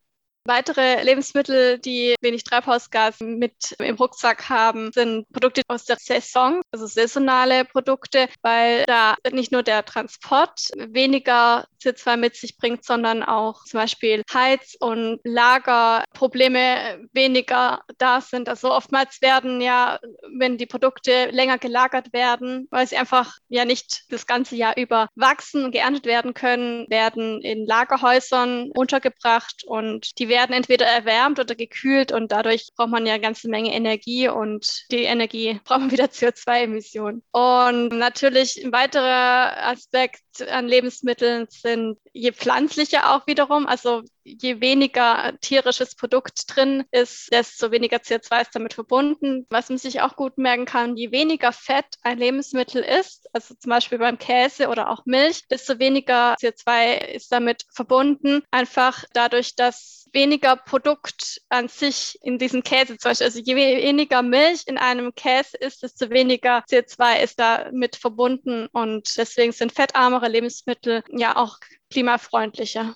Weitere 0.49 1.03
Lebensmittel, 1.03 1.77
die 1.77 2.15
wenig 2.21 2.43
Treibhausgas 2.43 3.19
mit 3.19 3.75
im 3.77 3.97
Rucksack 3.97 4.49
haben, 4.49 4.91
sind 4.91 5.31
Produkte 5.31 5.61
aus 5.67 5.85
der 5.85 5.97
Saison, 5.99 6.61
also 6.71 6.87
saisonale 6.87 7.65
Produkte, 7.65 8.27
weil 8.41 8.83
da 8.87 9.15
nicht 9.31 9.51
nur 9.51 9.61
der 9.61 9.85
Transport 9.85 10.71
weniger 10.75 11.67
CO2 11.83 12.17
mit 12.17 12.35
sich 12.35 12.57
bringt, 12.57 12.83
sondern 12.83 13.21
auch 13.21 13.63
zum 13.65 13.79
Beispiel 13.79 14.23
Heiz- 14.33 14.75
und 14.79 15.19
Lagerprobleme 15.23 17.07
weniger 17.13 17.81
da 17.99 18.19
sind. 18.19 18.49
Also 18.49 18.73
oftmals 18.73 19.21
werden 19.21 19.61
ja, 19.61 19.99
wenn 20.35 20.57
die 20.57 20.65
Produkte 20.65 21.27
länger 21.29 21.59
gelagert 21.59 22.11
werden, 22.11 22.67
weil 22.71 22.87
sie 22.87 22.97
einfach 22.97 23.37
ja 23.49 23.65
nicht 23.65 24.05
das 24.09 24.25
ganze 24.25 24.55
Jahr 24.55 24.77
über 24.77 25.09
wachsen 25.13 25.65
und 25.65 25.73
geerntet 25.73 26.07
werden 26.07 26.33
können, 26.33 26.89
werden 26.89 27.39
in 27.43 27.67
Lagerhäusern 27.67 28.71
untergebracht 28.73 29.63
und 29.63 30.17
die 30.17 30.27
werden 30.27 30.38
werden 30.39 30.53
entweder 30.53 30.85
erwärmt 30.85 31.39
oder 31.39 31.53
gekühlt 31.53 32.11
und 32.13 32.31
dadurch 32.31 32.69
braucht 32.75 32.89
man 32.89 33.05
ja 33.05 33.13
eine 33.13 33.21
ganze 33.21 33.49
Menge 33.49 33.73
Energie 33.73 34.29
und 34.29 34.85
die 34.91 35.03
Energie 35.03 35.59
braucht 35.65 35.81
man 35.81 35.91
wieder 35.91 36.05
CO2-Emissionen. 36.05 37.21
Und 37.31 37.89
natürlich 37.89 38.63
ein 38.63 38.71
weiterer 38.71 39.67
Aspekt 39.67 40.23
an 40.49 40.67
Lebensmitteln 40.67 41.47
sind 41.49 41.97
je 42.13 42.31
pflanzlicher 42.31 43.13
auch 43.13 43.27
wiederum, 43.27 43.67
also 43.67 44.03
je 44.23 44.61
weniger 44.61 45.33
tierisches 45.41 45.95
Produkt 45.95 46.43
drin 46.47 46.83
ist, 46.91 47.31
desto 47.31 47.71
weniger 47.71 47.97
CO2 47.97 48.41
ist 48.41 48.55
damit 48.55 48.73
verbunden. 48.73 49.45
Was 49.49 49.69
man 49.69 49.77
sich 49.77 50.01
auch 50.01 50.15
gut 50.15 50.37
merken 50.37 50.65
kann, 50.65 50.97
je 50.97 51.11
weniger 51.11 51.51
Fett 51.51 51.85
ein 52.03 52.17
Lebensmittel 52.17 52.83
ist, 52.83 53.27
also 53.33 53.55
zum 53.55 53.69
Beispiel 53.69 53.97
beim 53.97 54.17
Käse 54.17 54.69
oder 54.69 54.89
auch 54.89 55.05
Milch, 55.05 55.47
desto 55.49 55.79
weniger 55.79 56.35
CO2 56.35 57.05
ist 57.13 57.31
damit 57.31 57.65
verbunden. 57.71 58.43
Einfach 58.51 59.05
dadurch, 59.13 59.55
dass 59.55 60.07
weniger 60.13 60.55
Produkt 60.55 61.41
an 61.49 61.67
sich 61.67 62.17
in 62.21 62.37
diesem 62.37 62.63
Käse 62.63 62.97
zum 62.97 63.11
Beispiel, 63.11 63.25
also 63.25 63.39
je 63.39 63.55
weniger 63.55 64.21
Milch 64.21 64.63
in 64.65 64.77
einem 64.77 65.13
Käse 65.13 65.57
ist, 65.57 65.83
desto 65.83 66.09
weniger 66.09 66.63
CO2 66.69 67.21
ist 67.21 67.39
damit 67.39 67.95
verbunden 67.95 68.67
und 68.71 69.17
deswegen 69.17 69.51
sind 69.51 69.71
fettarmere 69.71 70.27
Lebensmittel 70.27 71.03
ja 71.11 71.35
auch 71.35 71.57
klimafreundlicher. 71.91 72.95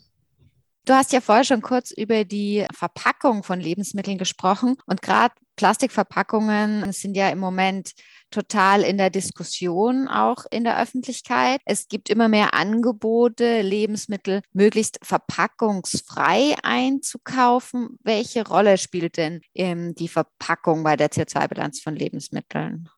Du 0.85 0.93
hast 0.93 1.13
ja 1.13 1.21
vorher 1.21 1.45
schon 1.45 1.61
kurz 1.61 1.91
über 1.91 2.25
die 2.25 2.65
Verpackung 2.73 3.43
von 3.43 3.61
Lebensmitteln 3.61 4.17
gesprochen 4.17 4.75
und 4.85 5.01
gerade 5.01 5.33
Plastikverpackungen 5.55 6.91
sind 6.91 7.15
ja 7.15 7.29
im 7.29 7.39
Moment 7.39 7.93
total 8.31 8.81
in 8.81 8.97
der 8.97 9.09
Diskussion, 9.09 10.09
auch 10.09 10.45
in 10.51 10.65
der 10.65 10.81
Öffentlichkeit. 10.81 11.61
Es 11.63 11.87
gibt 11.87 12.09
immer 12.09 12.27
mehr 12.27 12.53
Angebote, 12.53 13.61
Lebensmittel 13.61 14.41
möglichst 14.51 14.99
verpackungsfrei 15.03 16.55
einzukaufen. 16.63 17.97
Welche 18.03 18.45
Rolle 18.45 18.77
spielt 18.77 19.15
denn 19.15 19.39
ähm, 19.55 19.95
die 19.95 20.09
Verpackung 20.09 20.83
bei 20.83 20.97
der 20.97 21.11
CO2-Bilanz 21.11 21.79
von 21.81 21.95
Lebensmitteln? 21.95 22.89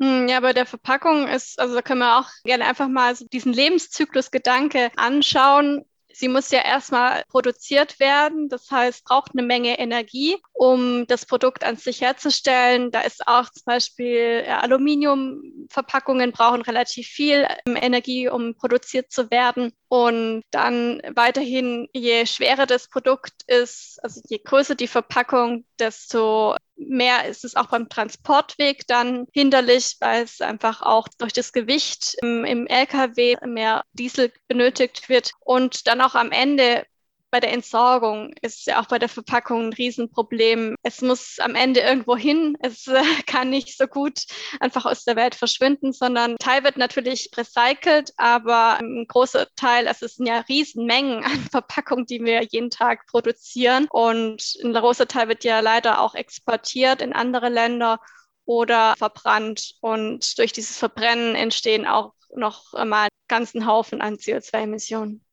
Hm, 0.00 0.28
ja, 0.28 0.40
bei 0.40 0.54
der 0.54 0.64
Verpackung 0.64 1.28
ist, 1.28 1.60
also 1.60 1.74
da 1.74 1.82
können 1.82 2.00
wir 2.00 2.20
auch 2.20 2.30
gerne 2.44 2.64
einfach 2.64 2.88
mal 2.88 3.14
so 3.14 3.26
diesen 3.26 3.52
Lebenszyklus-Gedanke 3.52 4.90
anschauen 4.96 5.84
sie 6.12 6.28
muss 6.28 6.50
ja 6.50 6.60
erstmal 6.62 7.24
produziert 7.28 8.00
werden. 8.00 8.48
Das 8.48 8.70
heißt, 8.70 9.04
braucht 9.04 9.32
eine 9.32 9.42
Menge 9.42 9.78
Energie, 9.78 10.36
um 10.52 11.06
das 11.06 11.26
Produkt 11.26 11.64
an 11.64 11.76
sich 11.76 12.00
herzustellen. 12.00 12.90
Da 12.90 13.00
ist 13.00 13.26
auch 13.26 13.50
zum 13.50 13.64
Beispiel 13.64 14.44
Aluminiumverpackungen 14.48 16.32
brauchen 16.32 16.62
relativ 16.62 17.06
viel 17.06 17.46
ähm, 17.66 17.76
Energie, 17.76 18.28
um 18.28 18.54
produziert 18.54 19.10
zu 19.12 19.30
werden. 19.30 19.72
Und 19.88 20.42
dann 20.50 21.02
weiterhin, 21.14 21.88
je 21.92 22.26
schwerer 22.26 22.66
das 22.66 22.88
Produkt 22.88 23.42
ist, 23.46 23.98
also 24.02 24.20
je 24.28 24.38
größer 24.38 24.74
die 24.74 24.86
Verpackung, 24.86 25.64
desto 25.78 26.54
mehr 26.88 27.26
ist 27.26 27.44
es 27.44 27.56
auch 27.56 27.66
beim 27.66 27.88
Transportweg 27.88 28.86
dann 28.86 29.26
hinderlich, 29.32 29.96
weil 30.00 30.24
es 30.24 30.40
einfach 30.40 30.82
auch 30.82 31.08
durch 31.18 31.32
das 31.32 31.52
Gewicht 31.52 32.16
im, 32.22 32.44
im 32.44 32.66
LKW 32.66 33.36
mehr 33.46 33.84
Diesel 33.92 34.32
benötigt 34.48 35.08
wird. 35.08 35.32
Und 35.40 35.86
dann 35.86 36.00
auch 36.00 36.14
am 36.14 36.32
Ende 36.32 36.84
bei 37.30 37.40
der 37.40 37.52
Entsorgung 37.52 38.32
ist 38.42 38.66
ja 38.66 38.80
auch 38.80 38.86
bei 38.86 38.98
der 38.98 39.08
Verpackung 39.08 39.68
ein 39.68 39.72
Riesenproblem. 39.72 40.74
Es 40.82 41.00
muss 41.00 41.38
am 41.38 41.54
Ende 41.54 41.80
irgendwo 41.80 42.16
hin. 42.16 42.56
Es 42.60 42.86
äh, 42.86 43.02
kann 43.26 43.50
nicht 43.50 43.76
so 43.76 43.86
gut 43.86 44.24
einfach 44.58 44.86
aus 44.86 45.04
der 45.04 45.16
Welt 45.16 45.34
verschwinden, 45.34 45.92
sondern 45.92 46.36
Teil 46.38 46.64
wird 46.64 46.76
natürlich 46.76 47.30
recycelt, 47.36 48.12
aber 48.16 48.78
ein 48.78 49.06
großer 49.06 49.46
Teil, 49.56 49.88
also 49.88 50.06
es 50.06 50.16
sind 50.16 50.26
ja 50.26 50.40
Riesenmengen 50.40 51.24
an 51.24 51.48
Verpackungen, 51.50 52.06
die 52.06 52.24
wir 52.24 52.42
jeden 52.42 52.70
Tag 52.70 53.06
produzieren. 53.06 53.86
Und 53.90 54.56
ein 54.62 54.72
großer 54.72 55.06
Teil 55.06 55.28
wird 55.28 55.44
ja 55.44 55.60
leider 55.60 56.00
auch 56.00 56.14
exportiert 56.14 57.02
in 57.02 57.12
andere 57.12 57.48
Länder 57.48 58.00
oder 58.44 58.94
verbrannt. 58.98 59.74
Und 59.80 60.38
durch 60.38 60.52
dieses 60.52 60.78
Verbrennen 60.78 61.34
entstehen 61.36 61.86
auch 61.86 62.14
noch 62.34 62.72
mal 62.84 63.08
ganzen 63.28 63.66
Haufen 63.66 64.00
an 64.00 64.16
CO2-Emissionen. 64.16 65.24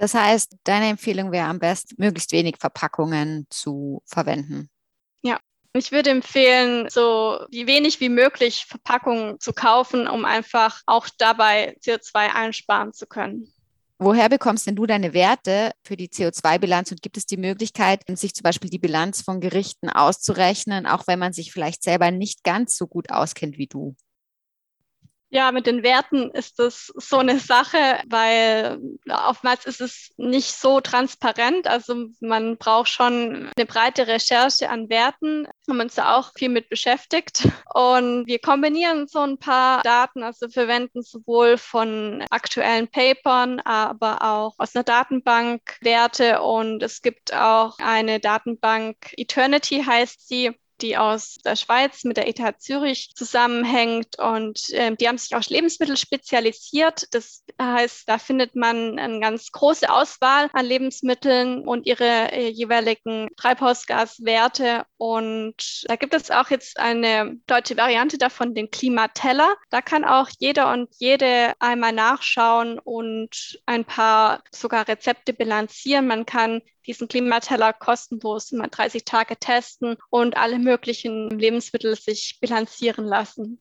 Das 0.00 0.14
heißt, 0.14 0.56
deine 0.64 0.88
Empfehlung 0.88 1.30
wäre 1.30 1.46
am 1.46 1.58
besten, 1.58 1.94
möglichst 1.98 2.32
wenig 2.32 2.56
Verpackungen 2.58 3.46
zu 3.50 4.02
verwenden. 4.06 4.70
Ja, 5.20 5.38
ich 5.74 5.92
würde 5.92 6.08
empfehlen, 6.08 6.88
so 6.88 7.38
wenig 7.50 8.00
wie 8.00 8.08
möglich 8.08 8.64
Verpackungen 8.66 9.38
zu 9.40 9.52
kaufen, 9.52 10.08
um 10.08 10.24
einfach 10.24 10.80
auch 10.86 11.06
dabei 11.18 11.76
CO2 11.82 12.14
einsparen 12.34 12.94
zu 12.94 13.06
können. 13.06 13.52
Woher 13.98 14.30
bekommst 14.30 14.66
denn 14.66 14.74
du 14.74 14.86
deine 14.86 15.12
Werte 15.12 15.72
für 15.84 15.98
die 15.98 16.08
CO2-Bilanz 16.08 16.90
und 16.92 17.02
gibt 17.02 17.18
es 17.18 17.26
die 17.26 17.36
Möglichkeit, 17.36 18.02
sich 18.08 18.34
zum 18.34 18.44
Beispiel 18.44 18.70
die 18.70 18.78
Bilanz 18.78 19.20
von 19.20 19.38
Gerichten 19.38 19.90
auszurechnen, 19.90 20.86
auch 20.86 21.08
wenn 21.08 21.18
man 21.18 21.34
sich 21.34 21.52
vielleicht 21.52 21.82
selber 21.82 22.10
nicht 22.10 22.42
ganz 22.42 22.78
so 22.78 22.86
gut 22.86 23.10
auskennt 23.10 23.58
wie 23.58 23.66
du? 23.66 23.96
Ja, 25.32 25.52
mit 25.52 25.68
den 25.68 25.84
Werten 25.84 26.32
ist 26.32 26.58
das 26.58 26.92
so 26.96 27.18
eine 27.18 27.38
Sache, 27.38 28.00
weil 28.08 28.80
oftmals 29.08 29.64
ist 29.64 29.80
es 29.80 30.12
nicht 30.16 30.52
so 30.52 30.80
transparent. 30.80 31.68
Also 31.68 32.08
man 32.18 32.56
braucht 32.56 32.88
schon 32.88 33.48
eine 33.56 33.66
breite 33.66 34.08
Recherche 34.08 34.68
an 34.68 34.88
Werten, 34.90 35.46
haben 35.68 35.80
uns 35.80 35.94
da 35.94 36.16
auch 36.16 36.32
viel 36.36 36.48
mit 36.48 36.68
beschäftigt. 36.68 37.46
Und 37.72 38.26
wir 38.26 38.40
kombinieren 38.40 39.06
so 39.06 39.20
ein 39.20 39.38
paar 39.38 39.82
Daten, 39.82 40.24
also 40.24 40.48
verwenden 40.48 41.02
sowohl 41.02 41.58
von 41.58 42.24
aktuellen 42.30 42.88
Papern, 42.88 43.60
aber 43.60 44.22
auch 44.22 44.54
aus 44.58 44.74
einer 44.74 44.82
Datenbank 44.82 45.78
Werte. 45.80 46.42
Und 46.42 46.82
es 46.82 47.02
gibt 47.02 47.32
auch 47.32 47.78
eine 47.78 48.18
Datenbank, 48.18 48.96
Eternity 49.16 49.84
heißt 49.84 50.26
sie, 50.26 50.58
die 50.82 50.96
aus 50.96 51.36
der 51.44 51.56
Schweiz 51.56 52.04
mit 52.04 52.16
der 52.16 52.28
ETH 52.28 52.60
Zürich 52.60 53.12
zusammenhängt 53.14 54.18
und 54.18 54.70
äh, 54.70 54.94
die 54.96 55.08
haben 55.08 55.18
sich 55.18 55.34
auf 55.34 55.48
Lebensmittel 55.48 55.96
spezialisiert. 55.96 57.06
Das 57.12 57.44
heißt, 57.60 58.08
da 58.08 58.18
findet 58.18 58.56
man 58.56 58.98
eine 58.98 59.20
ganz 59.20 59.50
große 59.52 59.90
Auswahl 59.90 60.48
an 60.52 60.66
Lebensmitteln 60.66 61.66
und 61.66 61.86
ihre 61.86 62.32
äh, 62.32 62.48
jeweiligen 62.48 63.28
Treibhausgaswerte. 63.36 64.84
Und 64.96 65.84
da 65.86 65.96
gibt 65.96 66.14
es 66.14 66.30
auch 66.30 66.50
jetzt 66.50 66.78
eine 66.78 67.36
deutsche 67.46 67.76
Variante 67.76 68.18
davon, 68.18 68.54
den 68.54 68.70
Klimateller. 68.70 69.54
Da 69.70 69.82
kann 69.82 70.04
auch 70.04 70.28
jeder 70.38 70.72
und 70.72 70.88
jede 70.98 71.54
einmal 71.58 71.92
nachschauen 71.92 72.78
und 72.78 73.60
ein 73.66 73.84
paar 73.84 74.42
sogar 74.50 74.88
Rezepte 74.88 75.32
bilanzieren. 75.32 76.06
Man 76.06 76.26
kann 76.26 76.62
diesen 76.90 77.06
Klimateller 77.06 77.72
kostenlos 77.72 78.50
immer 78.50 78.66
30 78.66 79.04
Tage 79.04 79.36
testen 79.36 79.96
und 80.10 80.36
alle 80.36 80.58
möglichen 80.58 81.30
Lebensmittel 81.30 81.94
sich 81.94 82.38
bilanzieren 82.40 83.04
lassen. 83.04 83.60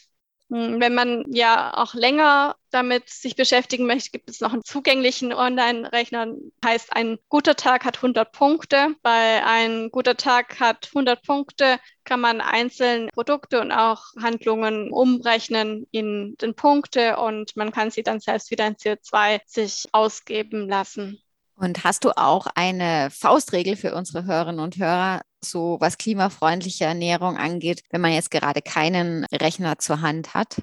Hm, 0.50 0.79
wenn 0.81 0.95
man 0.95 1.25
ja 1.31 1.77
auch 1.77 1.93
länger 1.93 2.55
damit 2.71 3.07
sich 3.07 3.36
beschäftigen 3.36 3.86
möchte, 3.86 4.09
gibt 4.09 4.31
es 4.31 4.41
noch 4.41 4.51
einen 4.51 4.63
zugänglichen 4.63 5.31
Online-Rechner. 5.31 6.33
Heißt, 6.65 6.91
ein 6.93 7.19
guter 7.29 7.55
Tag 7.55 7.86
hat 7.86 7.98
100 7.98 8.31
Punkte. 8.31 8.95
Bei 9.03 9.45
ein 9.45 9.91
guter 9.91 10.17
Tag 10.17 10.59
hat 10.59 10.88
100 10.88 11.21
Punkte 11.21 11.79
kann 12.03 12.19
man 12.19 12.41
einzelne 12.41 13.09
Produkte 13.13 13.62
und 13.62 13.71
auch 13.71 14.01
Handlungen 14.19 14.91
umrechnen 14.91 15.86
in 15.91 16.36
den 16.41 16.55
Punkte 16.55 17.17
und 17.17 17.55
man 17.55 17.71
kann 17.71 17.91
sie 17.91 18.01
dann 18.01 18.19
selbst 18.19 18.50
wieder 18.50 18.65
in 18.65 18.75
CO2 18.75 19.41
sich 19.45 19.88
ausgeben 19.91 20.67
lassen. 20.67 21.21
Und 21.59 21.83
hast 21.83 22.05
du 22.05 22.11
auch 22.11 22.47
eine 22.55 23.09
Faustregel 23.11 23.75
für 23.75 23.93
unsere 23.93 24.23
Hörerinnen 24.23 24.61
und 24.61 24.77
Hörer, 24.77 25.21
so 25.43 25.75
was 25.81 25.97
klimafreundliche 25.97 26.85
Ernährung 26.85 27.37
angeht, 27.37 27.83
wenn 27.89 27.99
man 27.99 28.13
jetzt 28.13 28.31
gerade 28.31 28.61
keinen 28.61 29.25
Rechner 29.25 29.77
zur 29.77 29.99
Hand 29.99 30.33
hat? 30.33 30.61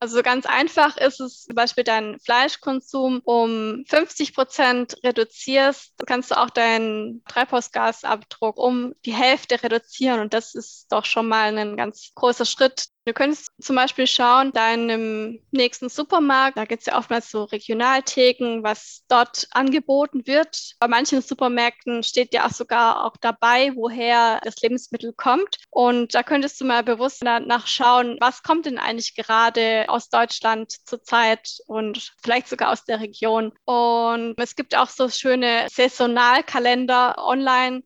Also 0.00 0.22
ganz 0.22 0.46
einfach 0.46 0.96
ist 0.96 1.20
es 1.20 1.44
zum 1.44 1.54
Beispiel 1.54 1.84
deinen 1.84 2.18
Fleischkonsum 2.18 3.20
um 3.22 3.84
50 3.86 4.34
Prozent 4.34 4.96
reduzierst, 5.04 5.92
kannst 6.06 6.32
du 6.32 6.38
auch 6.38 6.50
deinen 6.50 7.22
Treibhausgasabdruck 7.28 8.56
um 8.58 8.94
die 9.04 9.14
Hälfte 9.14 9.62
reduzieren. 9.62 10.20
Und 10.20 10.34
das 10.34 10.56
ist 10.56 10.90
doch 10.90 11.04
schon 11.04 11.28
mal 11.28 11.56
ein 11.56 11.76
ganz 11.76 12.10
großer 12.16 12.46
Schritt, 12.46 12.86
Du 13.04 13.12
könntest 13.12 13.50
zum 13.60 13.74
Beispiel 13.74 14.06
schauen, 14.06 14.52
deinem 14.52 15.40
nächsten 15.50 15.88
Supermarkt, 15.88 16.56
da 16.56 16.66
gibt 16.66 16.82
es 16.82 16.86
ja 16.86 16.96
oftmals 16.96 17.32
so 17.32 17.42
Regionaltheken, 17.44 18.62
was 18.62 19.02
dort 19.08 19.48
angeboten 19.50 20.24
wird. 20.28 20.76
Bei 20.78 20.86
manchen 20.86 21.20
Supermärkten 21.20 22.04
steht 22.04 22.32
ja 22.32 22.46
auch 22.46 22.52
sogar 22.52 23.04
auch 23.04 23.16
dabei, 23.16 23.72
woher 23.74 24.40
das 24.44 24.60
Lebensmittel 24.62 25.12
kommt. 25.14 25.56
Und 25.70 26.14
da 26.14 26.22
könntest 26.22 26.60
du 26.60 26.64
mal 26.64 26.84
bewusst 26.84 27.24
nachschauen, 27.24 28.18
was 28.20 28.44
kommt 28.44 28.66
denn 28.66 28.78
eigentlich 28.78 29.16
gerade 29.16 29.86
aus 29.88 30.08
Deutschland 30.08 30.70
zurzeit 30.86 31.58
und 31.66 32.14
vielleicht 32.22 32.46
sogar 32.46 32.70
aus 32.70 32.84
der 32.84 33.00
Region. 33.00 33.52
Und 33.64 34.34
es 34.38 34.54
gibt 34.54 34.76
auch 34.76 34.88
so 34.88 35.08
schöne 35.08 35.66
Saisonalkalender 35.72 37.18
online, 37.18 37.82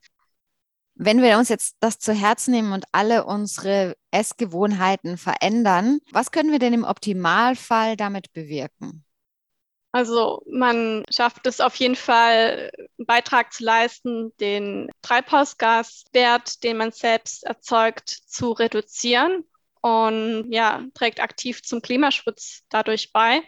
wenn 0.99 1.21
wir 1.21 1.37
uns 1.37 1.51
jetzt 1.51 1.77
das 1.81 1.99
zu 1.99 2.15
Herzen 2.15 2.53
nehmen 2.53 2.73
und 2.73 2.87
alle 2.93 3.27
unsere 3.27 3.97
Essgewohnheiten 4.17 5.19
verändern, 5.19 6.01
was 6.11 6.31
können 6.31 6.51
wir 6.51 6.59
denn 6.59 6.73
im 6.73 6.85
Optimalfall 6.85 7.97
damit 7.97 8.33
bewirken? 8.33 9.05
Also 9.93 10.43
man 10.51 11.05
schafft 11.11 11.47
es 11.47 11.61
auf 11.61 11.75
jeden 11.77 11.97
Fall, 11.97 12.71
einen 12.99 13.07
Beitrag 13.07 13.53
zu 13.53 13.65
leisten, 13.65 14.37
den 14.41 14.91
Treibhausgaswert, 15.01 16.63
den 16.65 16.77
man 16.77 16.93
selbst 16.93 17.45
erzeugt, 17.45 18.11
zu 18.11 18.53
reduzieren 18.53 19.45
und 19.81 20.53
ja, 20.53 20.85
trägt 20.93 21.21
aktiv 21.21 21.63
zum 21.63 21.81
Klimaschutz 21.81 22.63
dadurch 22.69 23.13
bei. 23.13 23.41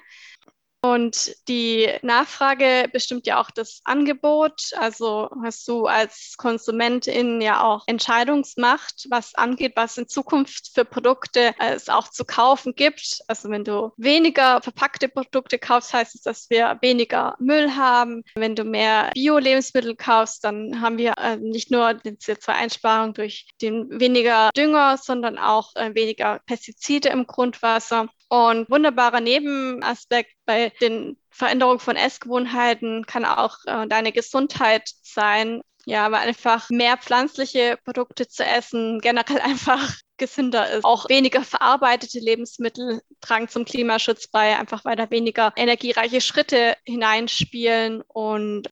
Und 0.80 1.34
die 1.48 1.88
Nachfrage 2.02 2.88
bestimmt 2.92 3.26
ja 3.26 3.40
auch 3.40 3.50
das 3.50 3.80
Angebot. 3.84 4.70
Also 4.76 5.28
hast 5.42 5.66
du 5.66 5.86
als 5.86 6.34
Konsumentin 6.36 7.40
ja 7.40 7.64
auch 7.64 7.82
Entscheidungsmacht, 7.86 9.06
was 9.10 9.34
angeht, 9.34 9.72
was 9.74 9.98
in 9.98 10.06
Zukunft 10.06 10.70
für 10.74 10.84
Produkte 10.84 11.52
es 11.58 11.88
auch 11.88 12.08
zu 12.08 12.24
kaufen 12.24 12.74
gibt. 12.76 13.22
Also 13.26 13.50
wenn 13.50 13.64
du 13.64 13.90
weniger 13.96 14.62
verpackte 14.62 15.08
Produkte 15.08 15.58
kaufst, 15.58 15.92
heißt 15.92 16.14
es, 16.14 16.22
dass 16.22 16.48
wir 16.48 16.78
weniger 16.80 17.34
Müll 17.40 17.74
haben. 17.74 18.22
Wenn 18.36 18.54
du 18.54 18.62
mehr 18.62 19.10
Bio-Lebensmittel 19.14 19.96
kaufst, 19.96 20.44
dann 20.44 20.80
haben 20.80 20.98
wir 20.98 21.14
äh, 21.18 21.36
nicht 21.36 21.72
nur 21.72 21.94
die 21.94 22.10
CO2-Einsparung 22.10 23.14
durch 23.14 23.48
den 23.60 23.98
weniger 23.98 24.50
Dünger, 24.56 24.96
sondern 24.96 25.38
auch 25.38 25.74
äh, 25.74 25.92
weniger 25.96 26.40
Pestizide 26.46 27.08
im 27.08 27.26
Grundwasser. 27.26 28.08
Und 28.28 28.68
wunderbarer 28.70 29.20
Nebenaspekt 29.20 30.32
bei 30.44 30.70
den 30.82 31.16
Veränderungen 31.30 31.78
von 31.78 31.96
Essgewohnheiten 31.96 33.06
kann 33.06 33.24
auch 33.24 33.56
äh, 33.64 33.86
deine 33.86 34.12
Gesundheit 34.12 34.90
sein. 35.02 35.62
Ja, 35.86 36.04
aber 36.04 36.18
einfach 36.18 36.68
mehr 36.68 36.98
pflanzliche 36.98 37.78
Produkte 37.82 38.28
zu 38.28 38.44
essen, 38.44 39.00
generell 39.00 39.40
einfach 39.42 39.94
gesünder 40.18 40.70
ist. 40.70 40.84
Auch 40.84 41.08
weniger 41.08 41.42
verarbeitete 41.42 42.18
Lebensmittel 42.18 43.00
tragen 43.22 43.48
zum 43.48 43.64
Klimaschutz 43.64 44.26
bei, 44.28 44.58
einfach 44.58 44.84
weil 44.84 44.96
da 44.96 45.10
weniger 45.10 45.52
energiereiche 45.56 46.20
Schritte 46.20 46.76
hineinspielen. 46.84 48.02
Und 48.02 48.68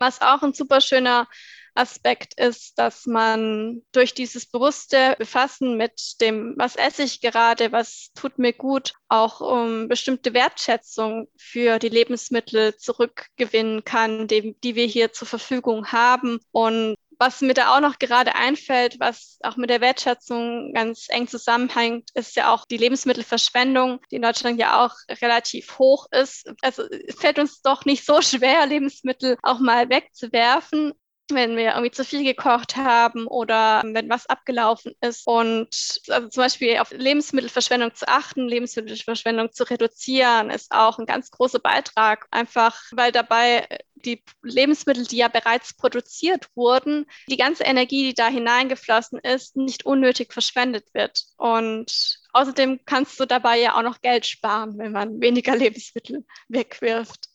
was 0.00 0.20
auch 0.20 0.42
ein 0.42 0.54
super 0.54 0.80
schöner 0.80 1.28
Aspekt 1.74 2.38
ist, 2.38 2.78
dass 2.78 3.06
man 3.06 3.82
durch 3.92 4.14
dieses 4.14 4.46
bewusste 4.46 5.14
Befassen 5.18 5.76
mit 5.76 6.20
dem, 6.20 6.54
was 6.56 6.76
esse 6.76 7.02
ich 7.02 7.20
gerade, 7.20 7.72
was 7.72 8.10
tut 8.14 8.38
mir 8.38 8.52
gut, 8.52 8.92
auch 9.08 9.40
um 9.40 9.88
bestimmte 9.88 10.34
Wertschätzung 10.34 11.28
für 11.36 11.78
die 11.78 11.88
Lebensmittel 11.88 12.76
zurückgewinnen 12.76 13.84
kann, 13.84 14.28
die, 14.28 14.56
die 14.62 14.74
wir 14.74 14.86
hier 14.86 15.12
zur 15.12 15.28
Verfügung 15.28 15.92
haben. 15.92 16.40
Und 16.50 16.96
was 17.18 17.40
mir 17.40 17.54
da 17.54 17.76
auch 17.76 17.80
noch 17.80 18.00
gerade 18.00 18.34
einfällt, 18.34 18.98
was 18.98 19.38
auch 19.42 19.56
mit 19.56 19.70
der 19.70 19.80
Wertschätzung 19.80 20.72
ganz 20.74 21.06
eng 21.08 21.28
zusammenhängt, 21.28 22.10
ist 22.14 22.34
ja 22.34 22.52
auch 22.52 22.64
die 22.64 22.76
Lebensmittelverschwendung, 22.76 24.00
die 24.10 24.16
in 24.16 24.22
Deutschland 24.22 24.58
ja 24.58 24.84
auch 24.84 24.94
relativ 25.22 25.78
hoch 25.78 26.06
ist. 26.10 26.52
Also 26.62 26.82
es 26.82 27.14
fällt 27.14 27.38
uns 27.38 27.62
doch 27.62 27.84
nicht 27.84 28.04
so 28.04 28.20
schwer, 28.22 28.66
Lebensmittel 28.66 29.36
auch 29.42 29.60
mal 29.60 29.88
wegzuwerfen 29.88 30.94
wenn 31.34 31.56
wir 31.56 31.70
irgendwie 31.70 31.90
zu 31.90 32.04
viel 32.04 32.24
gekocht 32.24 32.76
haben 32.76 33.26
oder 33.26 33.82
wenn 33.84 34.08
was 34.08 34.26
abgelaufen 34.26 34.94
ist. 35.00 35.26
Und 35.26 35.68
also 36.08 36.28
zum 36.28 36.42
Beispiel 36.42 36.78
auf 36.78 36.90
Lebensmittelverschwendung 36.90 37.94
zu 37.94 38.08
achten, 38.08 38.48
Lebensmittelverschwendung 38.48 39.52
zu 39.52 39.64
reduzieren, 39.64 40.50
ist 40.50 40.72
auch 40.72 40.98
ein 40.98 41.06
ganz 41.06 41.30
großer 41.30 41.58
Beitrag. 41.58 42.26
Einfach 42.30 42.80
weil 42.92 43.12
dabei 43.12 43.66
die 44.04 44.22
Lebensmittel, 44.42 45.06
die 45.06 45.18
ja 45.18 45.28
bereits 45.28 45.74
produziert 45.74 46.48
wurden, 46.54 47.06
die 47.28 47.36
ganze 47.36 47.64
Energie, 47.64 48.04
die 48.04 48.14
da 48.14 48.28
hineingeflossen 48.28 49.18
ist, 49.20 49.56
nicht 49.56 49.86
unnötig 49.86 50.32
verschwendet 50.32 50.86
wird. 50.92 51.22
Und 51.36 52.18
außerdem 52.32 52.80
kannst 52.84 53.18
du 53.20 53.26
dabei 53.26 53.60
ja 53.60 53.76
auch 53.76 53.82
noch 53.82 54.00
Geld 54.00 54.26
sparen, 54.26 54.78
wenn 54.78 54.92
man 54.92 55.20
weniger 55.20 55.56
Lebensmittel 55.56 56.24
wegwirft. 56.48 57.28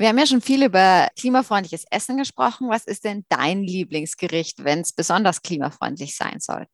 Wir 0.00 0.08
haben 0.08 0.16
ja 0.16 0.24
schon 0.24 0.40
viel 0.40 0.64
über 0.64 1.08
klimafreundliches 1.14 1.84
Essen 1.90 2.16
gesprochen. 2.16 2.70
Was 2.70 2.86
ist 2.86 3.04
denn 3.04 3.26
dein 3.28 3.62
Lieblingsgericht, 3.62 4.64
wenn 4.64 4.80
es 4.80 4.94
besonders 4.94 5.42
klimafreundlich 5.42 6.16
sein 6.16 6.40
soll? 6.40 6.66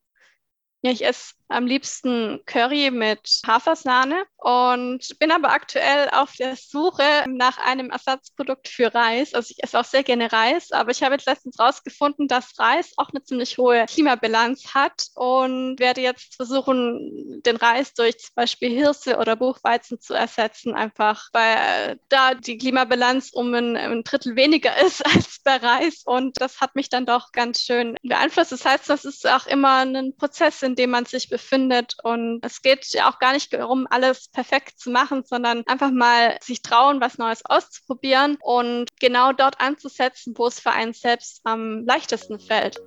Ja, 0.82 0.92
ich 0.92 1.04
esse 1.04 1.34
am 1.48 1.66
liebsten 1.66 2.40
Curry 2.46 2.90
mit 2.90 3.40
Hafersahne 3.46 4.24
und 4.38 5.18
bin 5.18 5.30
aber 5.30 5.50
aktuell 5.50 6.08
auf 6.10 6.32
der 6.34 6.56
Suche 6.56 7.02
nach 7.28 7.58
einem 7.58 7.90
Ersatzprodukt 7.90 8.68
für 8.68 8.94
Reis. 8.94 9.34
Also 9.34 9.52
ich 9.56 9.62
esse 9.62 9.78
auch 9.78 9.84
sehr 9.84 10.02
gerne 10.02 10.32
Reis, 10.32 10.72
aber 10.72 10.90
ich 10.90 11.02
habe 11.02 11.14
jetzt 11.14 11.26
letztens 11.26 11.58
rausgefunden, 11.58 12.28
dass 12.28 12.58
Reis 12.58 12.92
auch 12.96 13.10
eine 13.10 13.22
ziemlich 13.22 13.58
hohe 13.58 13.86
Klimabilanz 13.86 14.74
hat 14.74 15.06
und 15.14 15.78
werde 15.78 16.00
jetzt 16.00 16.36
versuchen, 16.36 17.42
den 17.44 17.56
Reis 17.56 17.94
durch 17.94 18.18
zum 18.18 18.34
Beispiel 18.34 18.70
Hirse 18.70 19.16
oder 19.16 19.36
Buchweizen 19.36 20.00
zu 20.00 20.14
ersetzen, 20.14 20.74
einfach 20.74 21.28
weil 21.32 21.98
da 22.08 22.34
die 22.34 22.58
Klimabilanz 22.58 23.30
um 23.32 23.52
ein, 23.54 23.76
ein 23.76 24.04
Drittel 24.04 24.36
weniger 24.36 24.76
ist 24.86 25.04
als 25.04 25.40
bei 25.44 25.56
Reis 25.56 26.02
und 26.04 26.40
das 26.40 26.60
hat 26.60 26.74
mich 26.74 26.88
dann 26.88 27.06
doch 27.06 27.32
ganz 27.32 27.62
schön 27.62 27.96
beeinflusst. 28.02 28.52
Das 28.52 28.64
heißt, 28.64 28.88
das 28.88 29.04
ist 29.04 29.26
auch 29.26 29.46
immer 29.46 29.84
ein 29.84 30.16
Prozess, 30.16 30.62
in 30.62 30.74
dem 30.74 30.90
man 30.90 31.04
sich 31.04 31.28
befindet. 31.36 31.96
Und 32.02 32.40
es 32.42 32.62
geht 32.62 32.86
ja 32.92 33.10
auch 33.10 33.18
gar 33.18 33.34
nicht 33.34 33.52
darum, 33.52 33.86
alles 33.90 34.28
perfekt 34.28 34.78
zu 34.78 34.90
machen, 34.90 35.22
sondern 35.24 35.62
einfach 35.66 35.90
mal 35.90 36.38
sich 36.42 36.62
trauen, 36.62 37.00
was 37.00 37.18
Neues 37.18 37.44
auszuprobieren 37.44 38.38
und 38.40 38.88
genau 39.00 39.32
dort 39.32 39.60
anzusetzen, 39.60 40.32
wo 40.36 40.46
es 40.46 40.60
für 40.60 40.70
einen 40.70 40.94
selbst 40.94 41.40
am 41.44 41.84
leichtesten 41.84 42.40
fällt. 42.40 42.78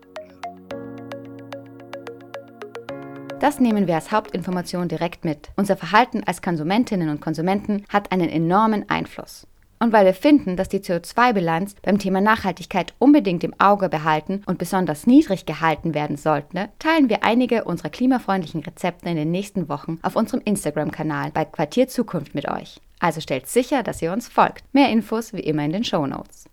Das 3.39 3.59
nehmen 3.59 3.87
wir 3.87 3.95
als 3.95 4.11
Hauptinformation 4.11 4.89
direkt 4.89 5.23
mit. 5.23 5.49
Unser 5.55 5.77
Verhalten 5.77 6.23
als 6.25 6.41
Konsumentinnen 6.41 7.09
und 7.09 7.21
Konsumenten 7.21 7.85
hat 7.87 8.11
einen 8.11 8.29
enormen 8.29 8.89
Einfluss. 8.89 9.47
Und 9.81 9.93
weil 9.93 10.05
wir 10.05 10.13
finden, 10.13 10.57
dass 10.57 10.67
die 10.67 10.79
CO2-Bilanz 10.79 11.75
beim 11.81 11.99
Thema 11.99 12.19
Nachhaltigkeit 12.19 12.93
unbedingt 12.99 13.45
im 13.45 13.57
Auge 13.59 13.87
behalten 13.87 14.43
und 14.45 14.57
besonders 14.57 15.07
niedrig 15.07 15.45
gehalten 15.45 15.93
werden 15.93 16.17
sollte, 16.17 16.69
teilen 16.79 17.09
wir 17.09 17.23
einige 17.23 17.63
unserer 17.63 17.89
klimafreundlichen 17.89 18.61
Rezepte 18.61 19.09
in 19.09 19.15
den 19.15 19.31
nächsten 19.31 19.69
Wochen 19.69 19.97
auf 20.01 20.17
unserem 20.17 20.41
Instagram-Kanal 20.43 21.31
bei 21.31 21.45
Quartier 21.45 21.87
Zukunft 21.87 22.35
mit 22.35 22.49
euch. 22.49 22.81
Also 22.99 23.21
stellt 23.21 23.47
sicher, 23.47 23.81
dass 23.81 24.01
ihr 24.01 24.11
uns 24.11 24.27
folgt. 24.27 24.65
Mehr 24.73 24.89
Infos 24.89 25.31
wie 25.31 25.39
immer 25.39 25.63
in 25.63 25.71
den 25.71 25.85
Show 25.85 26.05
Notes. 26.05 26.45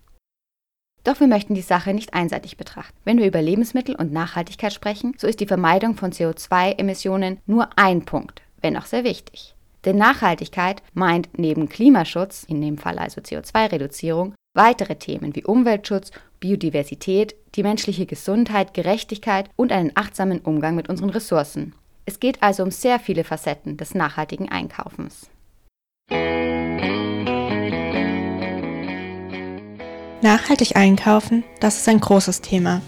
Doch 1.03 1.19
wir 1.19 1.27
möchten 1.27 1.53
die 1.53 1.61
Sache 1.61 1.93
nicht 1.93 2.13
einseitig 2.13 2.55
betrachten. 2.55 2.97
Wenn 3.03 3.17
wir 3.17 3.27
über 3.27 3.41
Lebensmittel 3.41 3.95
und 3.95 4.13
Nachhaltigkeit 4.13 4.73
sprechen, 4.73 5.15
so 5.17 5.27
ist 5.27 5.41
die 5.41 5.47
Vermeidung 5.47 5.95
von 5.95 6.11
CO2-Emissionen 6.11 7.39
nur 7.45 7.69
ein 7.75 8.05
Punkt, 8.05 8.41
wenn 8.61 8.77
auch 8.77 8.85
sehr 8.85 9.03
wichtig. 9.03 9.56
Denn 9.85 9.97
Nachhaltigkeit 9.97 10.81
meint 10.93 11.29
neben 11.37 11.69
Klimaschutz, 11.69 12.43
in 12.43 12.61
dem 12.61 12.77
Fall 12.77 12.99
also 12.99 13.21
CO2-Reduzierung, 13.21 14.33
weitere 14.53 14.95
Themen 14.95 15.35
wie 15.35 15.45
Umweltschutz, 15.45 16.11
Biodiversität, 16.39 17.35
die 17.55 17.63
menschliche 17.63 18.05
Gesundheit, 18.05 18.73
Gerechtigkeit 18.73 19.49
und 19.55 19.71
einen 19.71 19.91
achtsamen 19.95 20.39
Umgang 20.39 20.75
mit 20.75 20.89
unseren 20.89 21.09
Ressourcen. 21.09 21.73
Es 22.05 22.19
geht 22.19 22.41
also 22.41 22.63
um 22.63 22.71
sehr 22.71 22.99
viele 22.99 23.23
Facetten 23.23 23.77
des 23.77 23.93
nachhaltigen 23.93 24.49
Einkaufens. 24.49 25.29
Nachhaltig 30.21 30.75
einkaufen, 30.75 31.43
das 31.59 31.77
ist 31.77 31.87
ein 31.87 31.99
großes 31.99 32.41
Thema. 32.41 32.81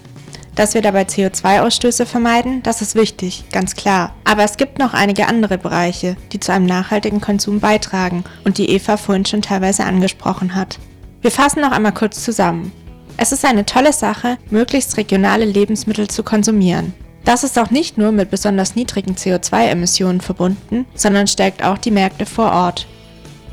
Dass 0.60 0.74
wir 0.74 0.82
dabei 0.82 1.04
CO2-Ausstöße 1.04 2.04
vermeiden, 2.04 2.62
das 2.62 2.82
ist 2.82 2.94
wichtig, 2.94 3.44
ganz 3.50 3.76
klar. 3.76 4.14
Aber 4.24 4.44
es 4.44 4.58
gibt 4.58 4.78
noch 4.78 4.92
einige 4.92 5.26
andere 5.26 5.56
Bereiche, 5.56 6.18
die 6.32 6.38
zu 6.38 6.52
einem 6.52 6.66
nachhaltigen 6.66 7.22
Konsum 7.22 7.60
beitragen 7.60 8.24
und 8.44 8.58
die 8.58 8.68
Eva 8.68 8.98
vorhin 8.98 9.24
schon 9.24 9.40
teilweise 9.40 9.84
angesprochen 9.84 10.54
hat. 10.54 10.78
Wir 11.22 11.30
fassen 11.30 11.62
noch 11.62 11.72
einmal 11.72 11.94
kurz 11.94 12.22
zusammen. 12.22 12.72
Es 13.16 13.32
ist 13.32 13.46
eine 13.46 13.64
tolle 13.64 13.94
Sache, 13.94 14.36
möglichst 14.50 14.98
regionale 14.98 15.46
Lebensmittel 15.46 16.08
zu 16.08 16.22
konsumieren. 16.22 16.92
Das 17.24 17.42
ist 17.42 17.58
auch 17.58 17.70
nicht 17.70 17.96
nur 17.96 18.12
mit 18.12 18.28
besonders 18.28 18.76
niedrigen 18.76 19.14
CO2-Emissionen 19.14 20.20
verbunden, 20.20 20.84
sondern 20.94 21.26
stärkt 21.26 21.64
auch 21.64 21.78
die 21.78 21.90
Märkte 21.90 22.26
vor 22.26 22.52
Ort. 22.52 22.86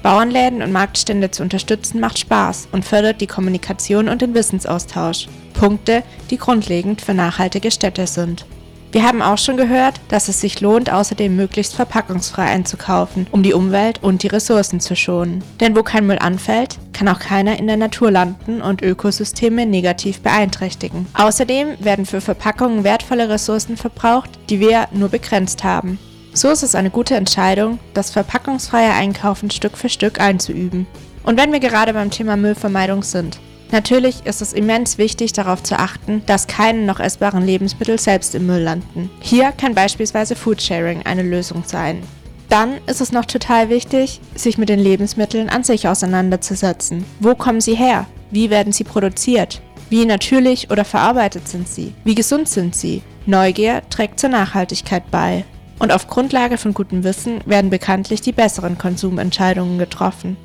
Bauernläden 0.08 0.62
und 0.62 0.72
Marktstände 0.72 1.32
zu 1.32 1.44
unterstützen 1.44 2.00
macht 2.00 2.18
Spaß 2.18 2.70
und 2.72 2.86
fördert 2.86 3.20
die 3.20 3.28
Kommunikation 3.28 4.08
und 4.08 4.22
den 4.22 4.34
Wissensaustausch. 4.34 5.28
Punkte, 5.54 6.02
die 6.30 6.38
grundlegend 6.38 7.02
für 7.02 7.14
nachhaltige 7.14 7.72
Städte 7.72 8.08
sind. 8.08 8.46
Wir 8.94 9.04
haben 9.04 9.22
auch 9.22 9.38
schon 9.38 9.58
gehört, 9.58 10.00
dass 10.08 10.30
es 10.30 10.40
sich 10.40 10.62
lohnt, 10.62 10.90
außerdem 10.90 11.36
möglichst 11.36 11.76
verpackungsfrei 11.76 12.46
einzukaufen, 12.46 13.28
um 13.32 13.44
die 13.44 13.52
Umwelt 13.54 14.02
und 14.02 14.24
die 14.24 14.28
Ressourcen 14.28 14.80
zu 14.80 14.96
schonen. 14.96 15.44
Denn 15.60 15.76
wo 15.76 15.84
kein 15.84 16.08
Müll 16.08 16.20
anfällt, 16.20 16.78
kann 16.94 17.10
auch 17.10 17.20
keiner 17.20 17.60
in 17.60 17.68
der 17.68 17.76
Natur 17.76 18.10
landen 18.10 18.62
und 18.62 18.82
Ökosysteme 18.82 19.66
negativ 19.66 20.22
beeinträchtigen. 20.22 21.06
Außerdem 21.16 21.84
werden 21.84 22.06
für 22.06 22.22
Verpackungen 22.22 22.86
wertvolle 22.86 23.28
Ressourcen 23.28 23.76
verbraucht, 23.76 24.30
die 24.50 24.62
wir 24.62 24.88
nur 24.94 25.10
begrenzt 25.10 25.66
haben. 25.66 26.00
So 26.38 26.52
ist 26.52 26.62
es 26.62 26.76
eine 26.76 26.92
gute 26.92 27.16
Entscheidung, 27.16 27.80
das 27.96 28.12
verpackungsfreie 28.12 28.92
Einkaufen 28.92 29.50
Stück 29.50 29.76
für 29.76 29.90
Stück 29.90 30.22
einzuüben. 30.22 30.86
Und 31.24 31.36
wenn 31.36 31.52
wir 31.52 31.60
gerade 31.60 31.94
beim 31.94 32.12
Thema 32.12 32.38
Müllvermeidung 32.38 33.02
sind, 33.02 33.40
Natürlich 33.72 34.26
ist 34.26 34.42
es 34.42 34.54
immens 34.54 34.98
wichtig, 34.98 35.34
darauf 35.34 35.62
zu 35.62 35.78
achten, 35.78 36.22
dass 36.26 36.48
keine 36.48 36.86
noch 36.86 37.02
essbaren 37.02 37.46
Lebensmittel 37.46 38.00
selbst 38.00 38.34
im 38.34 38.46
Müll 38.46 38.62
landen. 38.62 39.10
Hier 39.20 39.52
kann 39.52 39.76
beispielsweise 39.76 40.38
Foodsharing 40.38 41.06
eine 41.06 41.22
Lösung 41.22 41.64
sein. 41.66 42.02
Dann 42.48 42.76
ist 42.86 43.02
es 43.02 43.12
noch 43.12 43.26
total 43.26 43.68
wichtig, 43.68 44.22
sich 44.36 44.58
mit 44.58 44.70
den 44.70 44.80
Lebensmitteln 44.80 45.50
an 45.50 45.66
sich 45.66 45.86
auseinanderzusetzen. 45.86 47.04
Wo 47.20 47.36
kommen 47.36 47.60
sie 47.60 47.76
her? 47.76 48.06
Wie 48.32 48.50
werden 48.50 48.72
sie 48.72 48.86
produziert? 48.86 49.62
Wie 49.90 50.06
natürlich 50.06 50.72
oder 50.72 50.86
verarbeitet 50.86 51.50
sind 51.50 51.68
sie? 51.68 51.94
Wie 52.06 52.16
gesund 52.16 52.48
sind 52.48 52.74
sie? 52.74 53.02
Neugier 53.26 53.82
trägt 53.90 54.22
zur 54.22 54.30
Nachhaltigkeit 54.30 55.12
bei. 55.12 55.44
Und 55.80 55.92
auf 55.92 56.08
Grundlage 56.08 56.58
von 56.58 56.74
gutem 56.74 57.04
Wissen 57.04 57.42
werden 57.46 57.70
bekanntlich 57.70 58.22
die 58.22 58.32
besseren 58.32 58.78
Konsumentscheidungen 58.78 59.78
getroffen. 59.78 60.38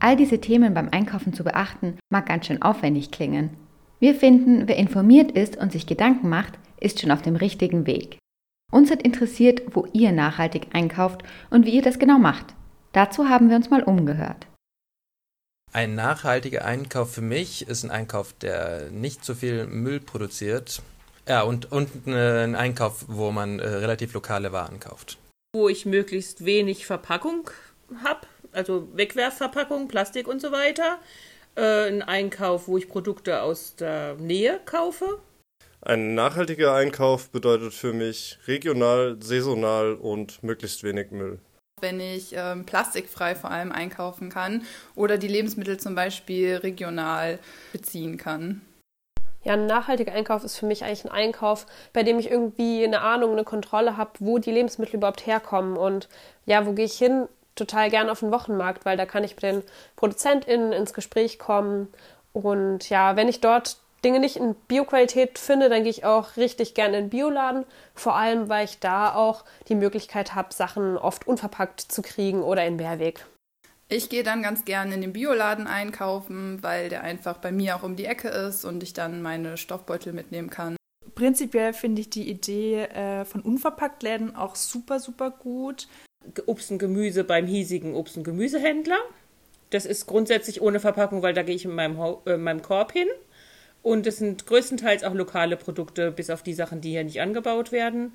All 0.00 0.16
diese 0.16 0.40
Themen 0.40 0.74
beim 0.74 0.88
Einkaufen 0.90 1.32
zu 1.32 1.42
beachten, 1.42 1.98
mag 2.10 2.26
ganz 2.26 2.46
schön 2.46 2.62
aufwendig 2.62 3.10
klingen. 3.10 3.50
Wir 3.98 4.14
finden, 4.14 4.68
wer 4.68 4.76
informiert 4.76 5.32
ist 5.32 5.56
und 5.56 5.72
sich 5.72 5.86
Gedanken 5.86 6.28
macht, 6.28 6.58
ist 6.78 7.00
schon 7.00 7.10
auf 7.10 7.22
dem 7.22 7.34
richtigen 7.34 7.86
Weg. 7.86 8.18
Uns 8.70 8.90
hat 8.90 9.02
interessiert, 9.02 9.62
wo 9.74 9.86
ihr 9.92 10.12
nachhaltig 10.12 10.68
einkauft 10.72 11.22
und 11.50 11.66
wie 11.66 11.74
ihr 11.76 11.82
das 11.82 11.98
genau 11.98 12.18
macht. 12.18 12.54
Dazu 12.92 13.28
haben 13.28 13.48
wir 13.48 13.56
uns 13.56 13.70
mal 13.70 13.82
umgehört. 13.82 14.46
Ein 15.72 15.94
nachhaltiger 15.94 16.64
Einkauf 16.64 17.12
für 17.12 17.22
mich 17.22 17.66
ist 17.66 17.84
ein 17.84 17.90
Einkauf, 17.90 18.32
der 18.34 18.90
nicht 18.90 19.24
so 19.24 19.34
viel 19.34 19.66
Müll 19.66 20.00
produziert. 20.00 20.82
Ja, 21.28 21.42
und, 21.42 21.70
und 21.70 21.90
äh, 22.06 22.44
ein 22.44 22.54
Einkauf, 22.54 23.04
wo 23.06 23.30
man 23.30 23.58
äh, 23.58 23.68
relativ 23.68 24.14
lokale 24.14 24.50
Waren 24.52 24.80
kauft. 24.80 25.18
Wo 25.54 25.68
ich 25.68 25.84
möglichst 25.84 26.44
wenig 26.44 26.86
Verpackung 26.86 27.50
habe, 28.02 28.26
also 28.52 28.88
Wegwerfverpackung, 28.94 29.88
Plastik 29.88 30.26
und 30.26 30.40
so 30.40 30.52
weiter. 30.52 30.98
Äh, 31.54 31.88
ein 31.88 32.02
Einkauf, 32.02 32.66
wo 32.66 32.78
ich 32.78 32.88
Produkte 32.88 33.42
aus 33.42 33.76
der 33.76 34.14
Nähe 34.14 34.58
kaufe. 34.64 35.18
Ein 35.82 36.14
nachhaltiger 36.14 36.74
Einkauf 36.74 37.30
bedeutet 37.30 37.74
für 37.74 37.92
mich 37.92 38.38
regional, 38.46 39.18
saisonal 39.20 39.94
und 39.94 40.42
möglichst 40.42 40.82
wenig 40.82 41.10
Müll 41.10 41.40
wenn 41.80 42.00
ich 42.00 42.32
ähm, 42.32 42.64
plastikfrei 42.64 43.36
vor 43.36 43.52
allem 43.52 43.70
einkaufen 43.70 44.30
kann 44.30 44.64
oder 44.94 45.18
die 45.18 45.28
Lebensmittel 45.28 45.78
zum 45.78 45.94
Beispiel 45.94 46.56
regional 46.56 47.38
beziehen 47.72 48.16
kann. 48.16 48.62
Ja, 49.48 49.54
ein 49.54 49.64
nachhaltiger 49.64 50.12
Einkauf 50.12 50.44
ist 50.44 50.58
für 50.58 50.66
mich 50.66 50.84
eigentlich 50.84 51.06
ein 51.06 51.10
Einkauf, 51.10 51.64
bei 51.94 52.02
dem 52.02 52.18
ich 52.18 52.30
irgendwie 52.30 52.84
eine 52.84 53.00
Ahnung, 53.00 53.32
eine 53.32 53.44
Kontrolle 53.44 53.96
habe, 53.96 54.10
wo 54.18 54.36
die 54.36 54.50
Lebensmittel 54.50 54.96
überhaupt 54.96 55.26
herkommen 55.26 55.78
und 55.78 56.06
ja, 56.44 56.66
wo 56.66 56.72
gehe 56.72 56.84
ich 56.84 56.98
hin? 56.98 57.28
Total 57.54 57.88
gern 57.88 58.10
auf 58.10 58.20
den 58.20 58.30
Wochenmarkt, 58.30 58.84
weil 58.84 58.98
da 58.98 59.06
kann 59.06 59.24
ich 59.24 59.36
mit 59.36 59.42
den 59.42 59.62
ProduzentInnen 59.96 60.74
ins 60.74 60.92
Gespräch 60.92 61.38
kommen 61.38 61.88
und 62.34 62.90
ja, 62.90 63.16
wenn 63.16 63.26
ich 63.26 63.40
dort 63.40 63.78
Dinge 64.04 64.20
nicht 64.20 64.36
in 64.36 64.54
Bioqualität 64.54 65.38
finde, 65.38 65.70
dann 65.70 65.82
gehe 65.82 65.92
ich 65.92 66.04
auch 66.04 66.36
richtig 66.36 66.74
gerne 66.74 66.98
in 66.98 67.04
den 67.04 67.10
Bioladen. 67.10 67.64
Vor 67.94 68.16
allem, 68.16 68.50
weil 68.50 68.66
ich 68.66 68.80
da 68.80 69.14
auch 69.14 69.46
die 69.68 69.76
Möglichkeit 69.76 70.34
habe, 70.34 70.52
Sachen 70.52 70.98
oft 70.98 71.26
unverpackt 71.26 71.80
zu 71.80 72.02
kriegen 72.02 72.42
oder 72.42 72.66
in 72.66 72.76
Mehrweg. 72.76 73.24
Ich 73.90 74.10
gehe 74.10 74.22
dann 74.22 74.42
ganz 74.42 74.66
gerne 74.66 74.94
in 74.94 75.00
den 75.00 75.14
Bioladen 75.14 75.66
einkaufen, 75.66 76.62
weil 76.62 76.90
der 76.90 77.02
einfach 77.02 77.38
bei 77.38 77.52
mir 77.52 77.74
auch 77.74 77.82
um 77.82 77.96
die 77.96 78.04
Ecke 78.04 78.28
ist 78.28 78.66
und 78.66 78.82
ich 78.82 78.92
dann 78.92 79.22
meine 79.22 79.56
Stoffbeutel 79.56 80.12
mitnehmen 80.12 80.50
kann. 80.50 80.76
Prinzipiell 81.14 81.72
finde 81.72 82.02
ich 82.02 82.10
die 82.10 82.28
Idee 82.28 82.82
äh, 82.82 83.24
von 83.24 83.40
Unverpacktläden 83.40 84.36
auch 84.36 84.56
super, 84.56 85.00
super 85.00 85.30
gut. 85.30 85.88
Obst 86.46 86.70
und 86.70 86.78
Gemüse 86.78 87.24
beim 87.24 87.46
hiesigen 87.46 87.94
Obst- 87.94 88.18
und 88.18 88.24
Gemüsehändler. 88.24 88.98
Das 89.70 89.86
ist 89.86 90.06
grundsätzlich 90.06 90.60
ohne 90.60 90.80
Verpackung, 90.80 91.22
weil 91.22 91.32
da 91.32 91.42
gehe 91.42 91.54
ich 91.54 91.64
in 91.64 91.74
meinem, 91.74 91.98
äh, 92.26 92.34
in 92.34 92.42
meinem 92.42 92.60
Korb 92.60 92.92
hin. 92.92 93.08
Und 93.82 94.06
es 94.06 94.18
sind 94.18 94.46
größtenteils 94.46 95.02
auch 95.02 95.14
lokale 95.14 95.56
Produkte, 95.56 96.10
bis 96.10 96.28
auf 96.28 96.42
die 96.42 96.52
Sachen, 96.52 96.82
die 96.82 96.90
hier 96.90 97.04
nicht 97.04 97.22
angebaut 97.22 97.72
werden. 97.72 98.12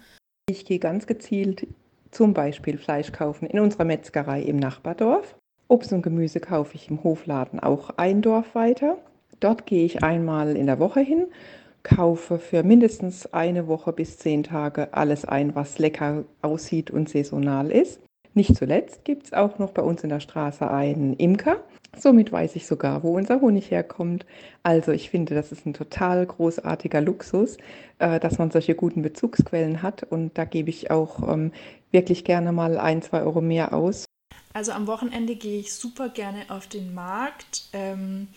Ich 0.48 0.66
gehe 0.66 0.80
ganz 0.80 1.08
gezielt 1.08 1.66
zum 2.12 2.34
Beispiel 2.36 2.78
Fleisch 2.78 3.12
kaufen 3.12 3.48
in 3.48 3.60
unserer 3.60 3.86
Metzgerei 3.86 4.44
im 4.44 4.58
Nachbardorf. 4.58 5.36
Obst 5.74 5.92
und 5.92 6.04
Gemüse 6.04 6.40
kaufe 6.40 6.76
ich 6.76 6.92
im 6.92 7.04
Hofladen 7.04 7.60
auch 7.60 7.90
ein 7.98 8.22
Dorf 8.22 8.54
weiter. 8.54 9.00
Dort 9.40 9.66
gehe 9.66 9.86
ich 9.86 10.04
einmal 10.04 10.56
in 10.56 10.68
der 10.68 10.78
Woche 10.78 11.00
hin, 11.00 11.26
kaufe 11.82 12.38
für 12.38 12.62
mindestens 12.62 13.34
eine 13.34 13.66
Woche 13.66 13.92
bis 13.92 14.20
zehn 14.20 14.44
Tage 14.44 14.94
alles 14.94 15.26
ein, 15.26 15.56
was 15.56 15.80
lecker 15.80 16.26
aussieht 16.44 16.92
und 16.92 17.10
saisonal 17.10 17.72
ist. 17.72 18.00
Nicht 18.36 18.56
zuletzt 18.56 19.04
gibt 19.04 19.26
es 19.26 19.34
auch 19.34 19.58
noch 19.58 19.72
bei 19.72 19.82
uns 19.82 20.04
in 20.04 20.12
der 20.12 20.20
Straße 20.20 20.70
einen 20.70 21.14
Imker. 21.14 21.56
Somit 21.98 22.32
weiß 22.32 22.56
ich 22.56 22.68
sogar, 22.68 23.02
wo 23.02 23.18
unser 23.18 23.42
Honig 23.42 23.72
herkommt. 23.72 24.28
Also 24.62 24.92
ich 24.92 25.10
finde, 25.10 25.34
das 25.34 25.52
ist 25.52 25.66
ein 25.66 25.74
total 25.74 26.24
großartiger 26.24 27.02
Luxus, 27.02 27.58
äh, 27.98 28.20
dass 28.20 28.38
man 28.38 28.52
solche 28.52 28.76
guten 28.76 29.02
Bezugsquellen 29.02 29.82
hat. 29.82 30.04
Und 30.04 30.38
da 30.38 30.46
gebe 30.46 30.70
ich 30.70 30.92
auch 30.92 31.28
ähm, 31.28 31.52
wirklich 31.90 32.26
gerne 32.26 32.52
mal 32.52 32.78
ein, 32.78 33.02
zwei 33.02 33.24
Euro 33.24 33.42
mehr 33.42 33.74
aus. 33.74 34.06
Also 34.54 34.72
am 34.72 34.86
Wochenende 34.88 35.36
gehe 35.36 35.60
ich 35.60 35.74
super 35.74 36.10
gerne 36.10 36.46
auf 36.50 36.68
den 36.68 36.94
Markt. 36.94 37.66
Ähm, 37.74 38.28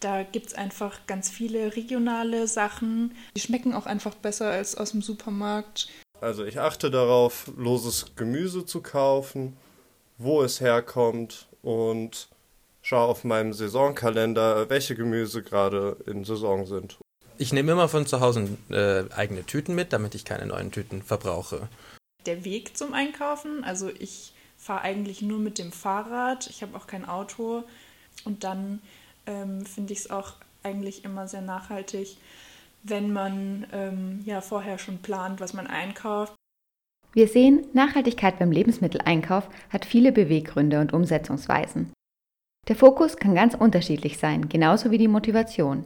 da 0.00 0.22
gibt 0.22 0.46
es 0.46 0.54
einfach 0.54 1.06
ganz 1.06 1.28
viele 1.28 1.74
regionale 1.74 2.46
Sachen. 2.46 3.16
Die 3.34 3.40
schmecken 3.40 3.74
auch 3.74 3.86
einfach 3.86 4.14
besser 4.14 4.50
als 4.50 4.76
aus 4.76 4.92
dem 4.92 5.02
Supermarkt. 5.02 5.88
Also 6.20 6.44
ich 6.44 6.60
achte 6.60 6.90
darauf, 6.90 7.50
loses 7.56 8.14
Gemüse 8.14 8.64
zu 8.64 8.80
kaufen, 8.80 9.56
wo 10.18 10.42
es 10.42 10.60
herkommt 10.60 11.48
und 11.62 12.28
schaue 12.82 13.08
auf 13.08 13.24
meinem 13.24 13.52
Saisonkalender, 13.52 14.70
welche 14.70 14.94
Gemüse 14.94 15.42
gerade 15.42 15.96
in 16.06 16.24
Saison 16.24 16.66
sind. 16.66 16.98
Ich 17.38 17.52
nehme 17.52 17.72
immer 17.72 17.88
von 17.88 18.06
zu 18.06 18.20
Hause 18.20 18.56
äh, 18.70 19.12
eigene 19.12 19.44
Tüten 19.44 19.74
mit, 19.74 19.92
damit 19.92 20.14
ich 20.14 20.24
keine 20.24 20.46
neuen 20.46 20.70
Tüten 20.70 21.02
verbrauche. 21.02 21.68
Der 22.24 22.44
Weg 22.44 22.76
zum 22.76 22.94
Einkaufen, 22.94 23.62
also 23.62 23.90
ich 23.98 24.32
fahre 24.66 24.82
eigentlich 24.82 25.22
nur 25.22 25.38
mit 25.38 25.58
dem 25.58 25.70
Fahrrad, 25.70 26.48
ich 26.50 26.60
habe 26.60 26.76
auch 26.76 26.88
kein 26.88 27.04
Auto 27.04 27.62
und 28.24 28.42
dann 28.42 28.82
ähm, 29.26 29.64
finde 29.64 29.92
ich 29.92 30.00
es 30.00 30.10
auch 30.10 30.32
eigentlich 30.64 31.04
immer 31.04 31.28
sehr 31.28 31.40
nachhaltig, 31.40 32.16
wenn 32.82 33.12
man 33.12 33.68
ähm, 33.72 34.22
ja 34.24 34.40
vorher 34.40 34.78
schon 34.78 34.98
plant, 34.98 35.38
was 35.38 35.54
man 35.54 35.68
einkauft. 35.68 36.34
Wir 37.12 37.28
sehen, 37.28 37.68
Nachhaltigkeit 37.74 38.40
beim 38.40 38.50
Lebensmitteleinkauf 38.50 39.48
hat 39.70 39.84
viele 39.84 40.10
Beweggründe 40.10 40.80
und 40.80 40.92
Umsetzungsweisen. 40.92 41.92
Der 42.66 42.74
Fokus 42.74 43.18
kann 43.18 43.36
ganz 43.36 43.54
unterschiedlich 43.54 44.18
sein, 44.18 44.48
genauso 44.48 44.90
wie 44.90 44.98
die 44.98 45.06
Motivation. 45.06 45.84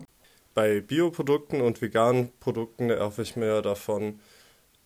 Bei 0.55 0.81
Bioprodukten 0.81 1.61
und 1.61 1.83
veganen 1.83 2.33
Produkten 2.41 2.89
erhoffe 2.89 3.21
ich 3.21 3.37
mir 3.37 3.61
davon, 3.61 4.21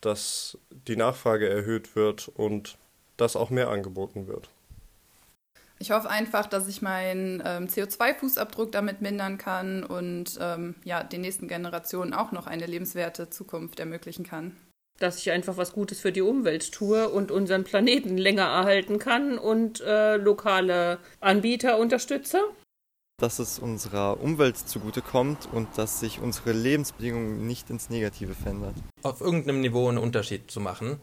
dass 0.00 0.58
die 0.88 0.96
Nachfrage 0.96 1.48
erhöht 1.48 1.94
wird 1.94 2.26
und 2.26 2.76
dass 3.16 3.36
auch 3.36 3.50
mehr 3.50 3.68
angeboten 3.68 4.26
wird. 4.26 4.48
Ich 5.78 5.90
hoffe 5.90 6.08
einfach, 6.08 6.46
dass 6.46 6.68
ich 6.68 6.82
meinen 6.82 7.42
ähm, 7.44 7.66
CO2-Fußabdruck 7.66 8.70
damit 8.70 9.02
mindern 9.02 9.38
kann 9.38 9.84
und 9.84 10.38
ähm, 10.40 10.76
ja, 10.84 11.02
den 11.02 11.22
nächsten 11.22 11.48
Generationen 11.48 12.14
auch 12.14 12.32
noch 12.32 12.46
eine 12.46 12.66
lebenswerte 12.66 13.28
Zukunft 13.28 13.80
ermöglichen 13.80 14.24
kann. 14.24 14.56
Dass 15.00 15.18
ich 15.18 15.32
einfach 15.32 15.56
was 15.56 15.72
Gutes 15.72 16.00
für 16.00 16.12
die 16.12 16.22
Umwelt 16.22 16.72
tue 16.72 17.08
und 17.08 17.32
unseren 17.32 17.64
Planeten 17.64 18.16
länger 18.16 18.44
erhalten 18.44 19.00
kann 19.00 19.36
und 19.36 19.80
äh, 19.80 20.16
lokale 20.16 20.98
Anbieter 21.20 21.78
unterstütze. 21.78 22.40
Dass 23.20 23.40
es 23.40 23.58
unserer 23.58 24.20
Umwelt 24.20 24.56
zugutekommt 24.56 25.48
und 25.52 25.76
dass 25.76 25.98
sich 25.98 26.20
unsere 26.20 26.52
Lebensbedingungen 26.52 27.46
nicht 27.46 27.70
ins 27.70 27.90
Negative 27.90 28.34
verändern. 28.34 28.74
Auf 29.02 29.20
irgendeinem 29.20 29.60
Niveau 29.60 29.88
einen 29.88 29.98
Unterschied 29.98 30.50
zu 30.50 30.60
machen. 30.60 31.00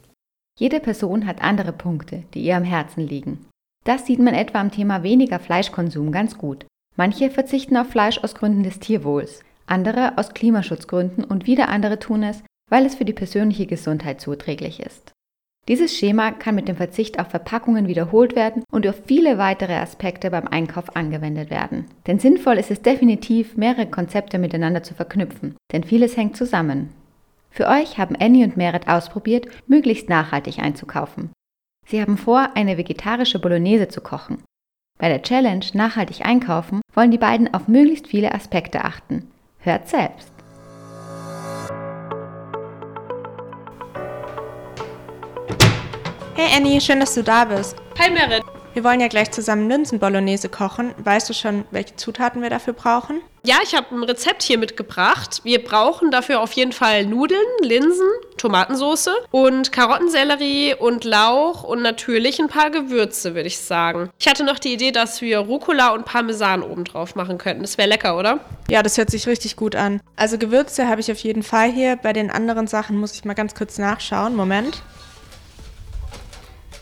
Jede 0.62 0.80
Person 0.80 1.26
hat 1.26 1.42
andere 1.42 1.74
Punkte, 1.74 2.22
die 2.36 2.44
ihr 2.44 2.56
am 2.56 2.64
Herzen 2.64 3.02
liegen. 3.02 3.48
Das 3.84 4.06
sieht 4.06 4.20
man 4.20 4.36
etwa 4.36 4.60
am 4.60 4.70
Thema 4.70 5.02
weniger 5.02 5.40
Fleischkonsum 5.40 6.12
ganz 6.12 6.38
gut. 6.38 6.68
Manche 6.96 7.32
verzichten 7.32 7.78
auf 7.78 7.88
Fleisch 7.88 8.20
aus 8.20 8.36
Gründen 8.36 8.62
des 8.62 8.80
Tierwohls, 8.80 9.42
andere 9.66 10.20
aus 10.20 10.36
Klimaschutzgründen 10.36 11.24
und 11.24 11.48
wieder 11.48 11.70
andere 11.70 11.98
tun 11.98 12.22
es, 12.22 12.44
weil 12.70 12.86
es 12.86 12.94
für 12.94 13.06
die 13.06 13.12
persönliche 13.12 13.66
Gesundheit 13.66 14.22
zuträglich 14.22 14.80
ist. 14.80 15.14
Dieses 15.68 15.98
Schema 15.98 16.30
kann 16.30 16.54
mit 16.54 16.68
dem 16.68 16.76
Verzicht 16.76 17.18
auf 17.18 17.30
Verpackungen 17.30 17.88
wiederholt 17.88 18.36
werden 18.36 18.64
und 18.72 18.88
auf 18.88 19.02
viele 19.08 19.40
weitere 19.40 19.78
Aspekte 19.78 20.30
beim 20.30 20.48
Einkauf 20.48 20.96
angewendet 20.96 21.50
werden. 21.50 21.86
Denn 22.06 22.20
sinnvoll 22.20 22.60
ist 22.60 22.70
es 22.70 22.84
definitiv, 22.84 23.58
mehrere 23.58 23.88
Konzepte 23.88 24.38
miteinander 24.38 24.84
zu 24.84 24.94
verknüpfen, 24.94 25.56
denn 25.72 25.84
vieles 25.84 26.16
hängt 26.18 26.38
zusammen. 26.38 26.90
Für 27.52 27.68
euch 27.68 27.98
haben 27.98 28.16
Annie 28.16 28.46
und 28.46 28.56
Merit 28.56 28.88
ausprobiert, 28.88 29.46
möglichst 29.68 30.08
nachhaltig 30.08 30.60
einzukaufen. 30.60 31.32
Sie 31.86 32.02
haben 32.02 32.18
vor, 32.18 32.52
eine 32.56 32.78
vegetarische 32.78 33.40
Bolognese 33.40 33.90
zu 33.90 34.00
kochen. 34.00 34.42
Bei 34.98 35.10
der 35.10 35.22
Challenge 35.22 35.66
Nachhaltig 35.74 36.26
einkaufen 36.26 36.80
wollen 36.94 37.12
die 37.12 37.18
beiden 37.18 37.54
auf 37.54 37.68
möglichst 37.68 38.08
viele 38.08 38.34
Aspekte 38.34 38.86
achten. 38.86 39.30
Hört 39.60 39.90
selbst. 39.90 40.32
Hey 46.36 46.56
Annie, 46.56 46.80
schön, 46.80 47.02
dass 47.02 47.14
du 47.14 47.24
da 47.24 47.44
bist. 47.46 47.76
Hi 48.00 48.10
Merit. 48.10 48.44
Wir 48.74 48.86
wollen 48.86 49.02
ja 49.02 49.10
gleich 49.10 49.32
zusammen 49.32 49.68
Linsen-Bolognese 49.70 50.48
kochen. 50.48 50.94
Weißt 51.04 51.30
du 51.30 51.34
schon, 51.34 51.66
welche 51.72 51.98
Zutaten 51.98 52.42
wir 52.42 52.50
dafür 52.50 52.72
brauchen? 52.72 53.20
Ja, 53.44 53.56
ich 53.64 53.76
habe 53.76 53.94
ein 53.94 54.04
Rezept 54.04 54.44
hier 54.44 54.58
mitgebracht. 54.58 55.42
Wir 55.44 55.62
brauchen 55.62 56.10
dafür 56.10 56.40
auf 56.40 56.54
jeden 56.54 56.72
Fall 56.72 57.06
Nudeln, 57.06 57.42
Linsen, 57.62 58.08
Tomatensauce 58.38 59.10
und 59.32 59.74
Karottensellerie 59.74 60.76
und 60.76 61.04
Lauch 61.04 61.64
und 61.64 61.82
natürlich 61.82 62.40
ein 62.40 62.48
paar 62.48 62.70
Gewürze, 62.70 63.36
würde 63.36 63.48
ich 63.48 63.58
sagen. 63.58 64.10
Ich 64.20 64.28
hatte 64.28 64.46
noch 64.46 64.60
die 64.60 64.74
Idee, 64.74 64.92
dass 64.92 65.22
wir 65.22 65.40
Rucola 65.40 65.90
und 65.90 66.06
Parmesan 66.06 66.64
oben 66.64 66.86
drauf 66.86 67.16
machen 67.16 67.38
könnten. 67.38 67.64
Das 67.64 67.78
wäre 67.78 67.90
lecker, 67.90 68.18
oder? 68.18 68.40
Ja, 68.70 68.84
das 68.84 68.98
hört 68.98 69.10
sich 69.10 69.28
richtig 69.28 69.58
gut 69.58 69.76
an. 69.76 70.00
Also 70.16 70.38
Gewürze 70.38 70.88
habe 70.88 71.02
ich 71.02 71.12
auf 71.12 71.20
jeden 71.20 71.44
Fall 71.44 71.72
hier. 71.72 71.98
Bei 71.98 72.14
den 72.14 72.32
anderen 72.32 72.68
Sachen 72.68 72.98
muss 72.98 73.16
ich 73.16 73.26
mal 73.26 73.34
ganz 73.34 73.54
kurz 73.54 73.78
nachschauen. 73.80 74.36
Moment. 74.36 74.82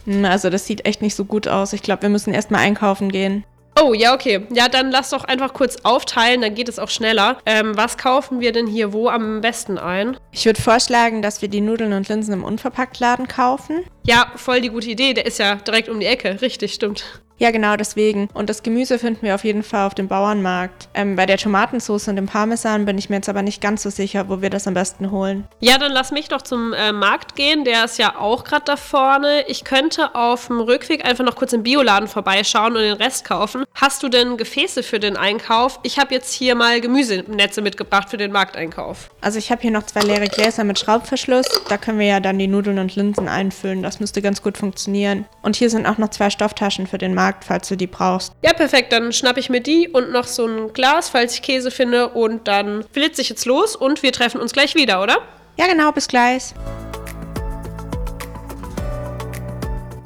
Hm, 0.06 0.26
Also 0.26 0.50
das 0.50 0.66
sieht 0.66 0.86
echt 0.86 1.02
nicht 1.02 1.16
so 1.16 1.26
gut 1.26 1.48
aus. 1.48 1.74
Ich 1.74 1.82
glaube, 1.82 2.04
wir 2.04 2.10
müssen 2.10 2.34
erstmal 2.34 2.62
einkaufen 2.62 3.12
gehen. 3.12 3.44
Oh, 3.82 3.94
ja, 3.94 4.14
okay. 4.14 4.46
Ja, 4.54 4.68
dann 4.68 4.92
lass 4.92 5.12
doch 5.12 5.24
einfach 5.24 5.54
kurz 5.54 5.78
aufteilen, 5.84 6.42
dann 6.42 6.54
geht 6.54 6.68
es 6.68 6.80
auch 6.80 6.90
schneller. 6.90 7.38
Ähm, 7.46 7.78
was 7.78 7.98
kaufen 7.98 8.42
wir 8.42 8.52
denn 8.52 8.68
hier 8.68 8.92
wo 8.92 9.08
am 9.08 9.40
besten 9.40 9.78
ein? 9.78 10.18
Ich 10.32 10.46
würde 10.46 10.62
vorschlagen, 10.62 11.22
dass 11.22 11.42
wir 11.42 11.48
die 11.48 11.62
Nudeln 11.62 11.94
und 11.94 12.10
Linsen 12.10 12.34
im 12.34 12.44
Unverpacktladen 12.44 13.28
kaufen. 13.30 13.86
Ja, 14.06 14.32
voll 14.36 14.60
die 14.60 14.70
gute 14.70 14.90
Idee. 14.90 15.14
Der 15.14 15.26
ist 15.26 15.40
ja 15.40 15.56
direkt 15.56 15.88
um 15.88 16.00
die 16.00 16.08
Ecke. 16.08 16.42
Richtig, 16.42 16.74
stimmt. 16.74 17.22
Ja, 17.40 17.52
genau 17.52 17.78
deswegen. 17.78 18.28
Und 18.34 18.50
das 18.50 18.64
Gemüse 18.64 19.00
finden 19.00 19.22
wir 19.22 19.34
auf 19.34 19.46
jeden 19.46 19.64
Fall 19.64 19.88
auf 19.88 19.96
dem 19.96 20.10
Bauernmarkt. 20.10 20.90
Ähm, 20.94 21.16
bei 21.16 21.26
der 21.26 21.38
Tomatensauce 21.38 22.10
und 22.10 22.18
dem 22.18 22.26
Parmesan 22.26 22.86
bin 22.86 22.98
ich 22.98 23.10
mir 23.10 23.16
jetzt 23.16 23.30
aber 23.30 23.42
nicht 23.42 23.62
ganz 23.62 23.82
so 23.84 23.90
sicher, 23.90 24.28
wo 24.28 24.42
wir 24.42 24.50
das 24.50 24.68
am 24.68 24.74
besten 24.74 25.10
holen. 25.10 25.48
Ja, 25.62 25.78
dann 25.78 25.94
lass 25.94 26.12
mich 26.12 26.28
doch 26.28 26.42
zum 26.42 26.74
äh, 26.74 26.92
Markt 26.92 27.38
gehen. 27.38 27.64
Der 27.64 27.86
ist 27.86 27.98
ja 27.98 28.20
auch 28.20 28.44
gerade 28.44 28.66
da 28.66 28.76
vorne. 28.76 29.46
Ich 29.48 29.64
könnte 29.64 30.16
auf 30.16 30.48
dem 30.48 30.60
Rückweg 30.60 31.06
einfach 31.06 31.24
noch 31.24 31.38
kurz 31.38 31.54
im 31.54 31.64
Bioladen 31.64 32.10
vorbeischauen 32.10 32.76
und 32.76 32.82
den 32.82 32.94
Rest 32.96 33.24
kaufen. 33.24 33.64
Hast 33.74 34.04
du 34.04 34.10
denn 34.10 34.36
Gefäße 34.36 34.84
für 34.84 35.00
den 35.00 35.16
Einkauf? 35.16 35.80
Ich 35.84 35.98
habe 35.98 36.14
jetzt 36.14 36.34
hier 36.34 36.56
mal 36.56 36.82
Gemüsenetze 36.82 37.62
mitgebracht 37.62 38.10
für 38.10 38.18
den 38.18 38.34
Markteinkauf. 38.34 39.10
Also 39.22 39.40
ich 39.40 39.50
habe 39.50 39.62
hier 39.62 39.72
noch 39.72 39.84
zwei 39.84 40.02
leere 40.02 40.28
Gläser 40.28 40.66
mit 40.66 40.78
Schraubverschluss. 40.78 41.48
Da 41.70 41.78
können 41.78 42.00
wir 42.00 42.08
ja 42.08 42.20
dann 42.20 42.38
die 42.38 42.48
Nudeln 42.48 42.80
und 42.80 42.96
Linsen 42.98 43.30
einfüllen. 43.30 43.82
Das 43.82 44.02
müsste 44.02 44.22
ganz 44.22 44.42
gut 44.42 44.58
funktionieren. 44.58 45.26
Und 45.42 45.56
hier 45.56 45.70
sind 45.70 45.86
auch 45.86 45.98
noch 45.98 46.10
zwei 46.10 46.30
Stofftaschen 46.30 46.86
für 46.86 46.98
den 46.98 47.14
Markt, 47.14 47.29
falls 47.42 47.68
du 47.68 47.76
die 47.76 47.88
brauchst. 47.88 48.34
Ja, 48.44 48.54
perfekt. 48.54 48.92
Dann 48.92 49.12
schnappe 49.14 49.40
ich 49.40 49.50
mir 49.50 49.62
die 49.62 49.88
und 49.88 50.12
noch 50.12 50.26
so 50.26 50.46
ein 50.46 50.74
Glas, 50.74 51.10
falls 51.10 51.34
ich 51.34 51.42
Käse 51.42 51.72
finde. 51.72 52.10
Und 52.10 52.48
dann 52.48 52.84
flitze 52.92 53.22
ich 53.22 53.30
jetzt 53.30 53.46
los 53.46 53.76
und 53.76 54.04
wir 54.04 54.12
treffen 54.12 54.42
uns 54.42 54.54
gleich 54.54 54.76
wieder, 54.76 55.02
oder? 55.02 55.18
Ja, 55.58 55.68
genau, 55.68 55.92
bis 55.92 56.08
gleich. 56.08 56.54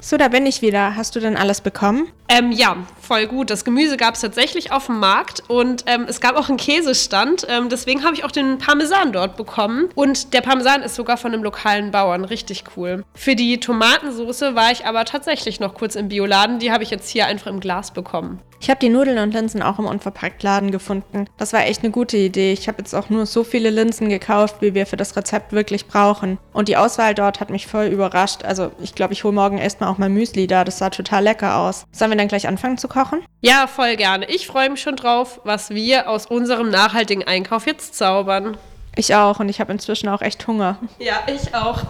So, 0.02 0.18
da 0.18 0.28
bin 0.28 0.46
ich 0.46 0.62
wieder. 0.62 0.96
Hast 0.96 1.16
du 1.16 1.20
denn 1.20 1.38
alles 1.38 1.62
bekommen? 1.62 2.12
Ähm, 2.28 2.52
ja, 2.52 2.76
voll 3.04 3.28
gut. 3.28 3.50
Das 3.50 3.66
Gemüse 3.66 3.98
gab 3.98 4.16
es 4.16 4.22
tatsächlich 4.22 4.72
auf 4.72 4.88
dem 4.88 5.00
Markt 5.00 5.44
und 5.48 5.84
ähm, 5.88 6.06
es 6.08 6.22
gab 6.22 6.36
auch 6.36 6.50
einen 6.50 6.58
Käsestand. 6.58 7.46
Ähm, 7.50 7.70
deswegen 7.70 8.04
habe 8.04 8.16
ich 8.16 8.24
auch 8.24 8.32
den 8.32 8.58
Parmesan 8.58 9.12
dort 9.12 9.38
bekommen. 9.38 9.90
Und 9.96 10.34
der 10.34 10.42
Parmesan 10.42 10.82
ist 10.82 10.96
sogar 10.96 11.18
von 11.18 11.34
einem 11.34 11.44
lokalen 11.44 11.92
Bauern. 11.92 12.26
Richtig 12.26 12.64
cool. 12.76 13.04
Für 13.14 13.36
die 13.36 13.60
Tomatensauce 13.60 14.56
war 14.56 14.72
ich 14.72 14.86
aber 14.86 15.06
tatsächlich 15.06 15.60
noch 15.60 15.74
kurz 15.74 15.96
im 15.96 16.10
Bioladen. 16.10 16.60
Die 16.60 16.72
habe 16.72 16.84
ich 16.84 16.90
jetzt 16.90 17.10
hier 17.10 17.28
einfach 17.28 17.48
im 17.48 17.60
Glas 17.60 17.92
bekommen. 17.92 18.40
Ich 18.64 18.70
habe 18.70 18.80
die 18.80 18.88
Nudeln 18.88 19.18
und 19.18 19.34
Linsen 19.34 19.62
auch 19.62 19.78
im 19.78 19.86
Unverpacktladen 19.86 20.72
gefunden. 20.72 21.26
Das 21.36 21.52
war 21.52 21.66
echt 21.66 21.84
eine 21.84 21.92
gute 21.92 22.16
Idee. 22.16 22.54
Ich 22.54 22.70
habe 22.70 22.78
jetzt 22.78 22.96
auch 22.96 23.10
nur 23.10 23.26
so 23.26 23.44
viele 23.44 23.70
Linsen 23.70 24.08
gekauft, 24.08 24.62
wie 24.62 24.74
wir 24.74 24.86
für 24.86 24.96
das 24.96 25.18
Rezept 25.18 25.52
wirklich 25.52 25.88
brauchen. 25.88 26.38
Und 26.54 26.70
die 26.70 26.78
Auswahl 26.78 27.14
dort 27.14 27.42
hat 27.42 27.50
mich 27.50 27.68
voll 27.68 27.88
überrascht. 27.88 28.46
Also 28.46 28.72
ich 28.82 28.96
glaube, 28.96 29.12
ich 29.12 29.26
hole 29.26 29.34
morgen 29.34 29.58
erstmal 29.58 29.90
auch 29.90 29.98
mein 29.98 30.14
Müsli 30.14 30.48
da. 30.48 30.64
Das 30.64 30.78
sah 30.78 30.90
total 30.90 31.26
lecker 31.26 31.58
aus. 31.58 31.84
Sollen 31.92 32.12
wir 32.12 32.18
dann 32.18 32.30
gleich 32.30 32.48
anfangen 32.48 32.78
zu 32.78 32.88
kochen? 32.94 33.26
Ja, 33.42 33.68
voll 33.68 33.96
gerne. 33.96 34.30
Ich 34.30 34.48
freue 34.48 34.70
mich 34.70 34.82
schon 34.82 34.96
drauf, 34.96 35.42
was 35.44 35.72
wir 35.72 36.10
aus 36.10 36.28
unserem 36.28 36.70
nachhaltigen 36.70 37.24
Einkauf 37.24 37.66
jetzt 37.66 37.96
zaubern. 37.96 38.56
Ich 38.96 39.16
auch 39.16 39.40
und 39.40 39.50
ich 39.50 39.60
habe 39.60 39.72
inzwischen 39.72 40.08
auch 40.10 40.22
echt 40.22 40.48
Hunger. 40.48 40.78
Ja, 41.00 41.24
ich 41.28 41.54
auch. 41.56 41.82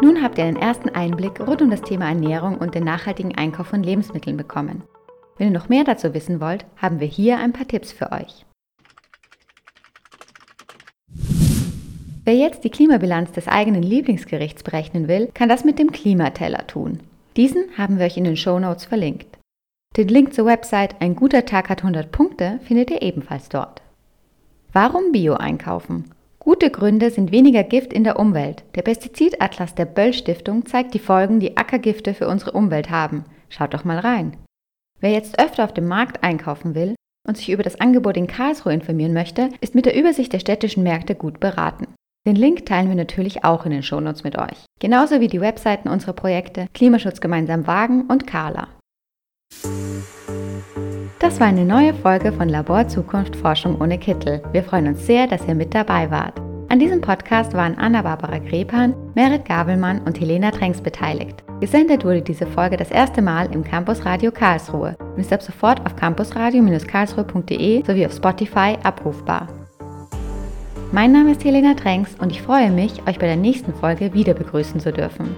Nun 0.00 0.22
habt 0.22 0.38
ihr 0.38 0.44
einen 0.44 0.56
ersten 0.56 0.90
Einblick 0.90 1.40
rund 1.40 1.62
um 1.62 1.70
das 1.70 1.82
Thema 1.82 2.08
Ernährung 2.08 2.58
und 2.58 2.74
den 2.74 2.84
nachhaltigen 2.84 3.34
Einkauf 3.34 3.68
von 3.68 3.82
Lebensmitteln 3.82 4.36
bekommen. 4.36 4.84
Wenn 5.36 5.48
ihr 5.48 5.58
noch 5.58 5.68
mehr 5.68 5.84
dazu 5.84 6.14
wissen 6.14 6.40
wollt, 6.40 6.64
haben 6.76 7.00
wir 7.00 7.06
hier 7.06 7.38
ein 7.38 7.52
paar 7.52 7.66
Tipps 7.66 7.90
für 7.90 8.12
euch. 8.12 8.44
Wer 12.26 12.36
jetzt 12.36 12.64
die 12.64 12.70
Klimabilanz 12.70 13.32
des 13.32 13.48
eigenen 13.48 13.82
Lieblingsgerichts 13.82 14.62
berechnen 14.62 15.08
will, 15.08 15.28
kann 15.34 15.50
das 15.50 15.62
mit 15.62 15.78
dem 15.78 15.92
Klimateller 15.92 16.66
tun. 16.66 17.00
Diesen 17.36 17.64
haben 17.76 17.98
wir 17.98 18.06
euch 18.06 18.16
in 18.16 18.24
den 18.24 18.38
Shownotes 18.38 18.86
verlinkt. 18.86 19.38
Den 19.98 20.08
Link 20.08 20.32
zur 20.32 20.46
Website 20.46 20.96
Ein 21.00 21.16
guter 21.16 21.44
Tag 21.44 21.68
hat 21.68 21.82
100 21.82 22.10
Punkte 22.10 22.60
findet 22.64 22.90
ihr 22.90 23.02
ebenfalls 23.02 23.50
dort. 23.50 23.82
Warum 24.72 25.12
Bio 25.12 25.34
einkaufen? 25.34 26.10
Gute 26.38 26.70
Gründe 26.70 27.10
sind 27.10 27.30
weniger 27.30 27.62
Gift 27.62 27.92
in 27.92 28.04
der 28.04 28.18
Umwelt. 28.18 28.64
Der 28.74 28.82
Pestizidatlas 28.82 29.74
der 29.74 29.84
Böll 29.84 30.14
Stiftung 30.14 30.64
zeigt 30.64 30.94
die 30.94 30.98
Folgen, 30.98 31.40
die 31.40 31.58
Ackergifte 31.58 32.14
für 32.14 32.26
unsere 32.26 32.52
Umwelt 32.52 32.88
haben. 32.88 33.24
Schaut 33.50 33.74
doch 33.74 33.84
mal 33.84 33.98
rein. 33.98 34.36
Wer 34.98 35.12
jetzt 35.12 35.38
öfter 35.38 35.64
auf 35.64 35.74
dem 35.74 35.88
Markt 35.88 36.24
einkaufen 36.24 36.74
will 36.74 36.94
und 37.28 37.36
sich 37.36 37.50
über 37.50 37.62
das 37.62 37.80
Angebot 37.80 38.16
in 38.16 38.26
Karlsruhe 38.26 38.72
informieren 38.72 39.12
möchte, 39.12 39.50
ist 39.60 39.74
mit 39.74 39.84
der 39.84 39.96
Übersicht 39.96 40.32
der 40.32 40.38
städtischen 40.38 40.82
Märkte 40.82 41.14
gut 41.14 41.38
beraten. 41.38 41.86
Den 42.26 42.36
Link 42.36 42.64
teilen 42.64 42.88
wir 42.88 42.94
natürlich 42.94 43.44
auch 43.44 43.66
in 43.66 43.70
den 43.70 43.82
Shownotes 43.82 44.24
mit 44.24 44.38
euch. 44.38 44.64
Genauso 44.80 45.20
wie 45.20 45.28
die 45.28 45.42
Webseiten 45.42 45.90
unserer 45.90 46.14
Projekte 46.14 46.68
Klimaschutz 46.72 47.20
gemeinsam 47.20 47.66
wagen 47.66 48.04
und 48.08 48.26
Carla. 48.26 48.68
Das 51.18 51.38
war 51.38 51.46
eine 51.46 51.66
neue 51.66 51.92
Folge 51.92 52.32
von 52.32 52.48
Labor 52.48 52.88
Zukunft 52.88 53.36
Forschung 53.36 53.78
ohne 53.78 53.98
Kittel. 53.98 54.42
Wir 54.52 54.62
freuen 54.62 54.86
uns 54.88 55.04
sehr, 55.04 55.26
dass 55.26 55.46
ihr 55.46 55.54
mit 55.54 55.74
dabei 55.74 56.10
wart. 56.10 56.40
An 56.70 56.78
diesem 56.78 57.02
Podcast 57.02 57.52
waren 57.52 57.76
Anna-Barbara 57.76 58.38
Grepan, 58.38 58.94
Merit 59.14 59.44
Gabelmann 59.44 60.00
und 60.00 60.18
Helena 60.18 60.50
Tränks 60.50 60.80
beteiligt. 60.80 61.44
Gesendet 61.60 62.04
wurde 62.06 62.22
diese 62.22 62.46
Folge 62.46 62.78
das 62.78 62.90
erste 62.90 63.20
Mal 63.20 63.52
im 63.52 63.62
Campus 63.62 64.04
Radio 64.06 64.32
Karlsruhe 64.32 64.96
und 65.14 65.20
ist 65.20 65.32
ab 65.32 65.42
sofort 65.42 65.84
auf 65.84 65.94
campusradio-karlsruhe.de 65.94 67.84
sowie 67.84 68.06
auf 68.06 68.14
Spotify 68.14 68.78
abrufbar. 68.82 69.46
Mein 70.94 71.10
Name 71.10 71.32
ist 71.32 71.42
Helena 71.42 71.74
Tränks 71.74 72.14
und 72.20 72.30
ich 72.30 72.40
freue 72.40 72.70
mich, 72.70 73.04
euch 73.08 73.18
bei 73.18 73.26
der 73.26 73.34
nächsten 73.34 73.74
Folge 73.74 74.14
wieder 74.14 74.32
begrüßen 74.32 74.78
zu 74.78 74.92
dürfen. 74.92 75.34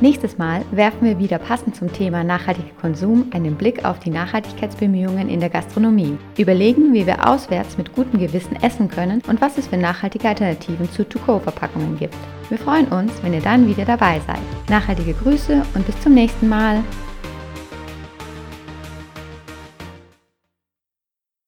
Nächstes 0.00 0.38
Mal 0.38 0.62
werfen 0.70 1.02
wir 1.02 1.18
wieder 1.18 1.40
passend 1.40 1.74
zum 1.74 1.92
Thema 1.92 2.22
nachhaltiger 2.22 2.70
Konsum 2.80 3.26
einen 3.32 3.56
Blick 3.56 3.84
auf 3.84 3.98
die 3.98 4.10
Nachhaltigkeitsbemühungen 4.10 5.28
in 5.28 5.40
der 5.40 5.50
Gastronomie, 5.50 6.16
überlegen, 6.38 6.94
wie 6.94 7.04
wir 7.04 7.28
auswärts 7.28 7.76
mit 7.78 7.92
gutem 7.96 8.20
Gewissen 8.20 8.54
essen 8.62 8.88
können 8.88 9.20
und 9.26 9.40
was 9.40 9.58
es 9.58 9.66
für 9.66 9.76
nachhaltige 9.76 10.28
Alternativen 10.28 10.88
zu 10.88 11.08
To-Go-Verpackungen 11.08 11.98
gibt. 11.98 12.14
Wir 12.48 12.58
freuen 12.58 12.86
uns, 12.86 13.12
wenn 13.24 13.34
ihr 13.34 13.42
dann 13.42 13.66
wieder 13.66 13.84
dabei 13.84 14.20
seid. 14.24 14.38
Nachhaltige 14.70 15.14
Grüße 15.14 15.66
und 15.74 15.84
bis 15.84 16.00
zum 16.00 16.14
nächsten 16.14 16.48
Mal. 16.48 16.84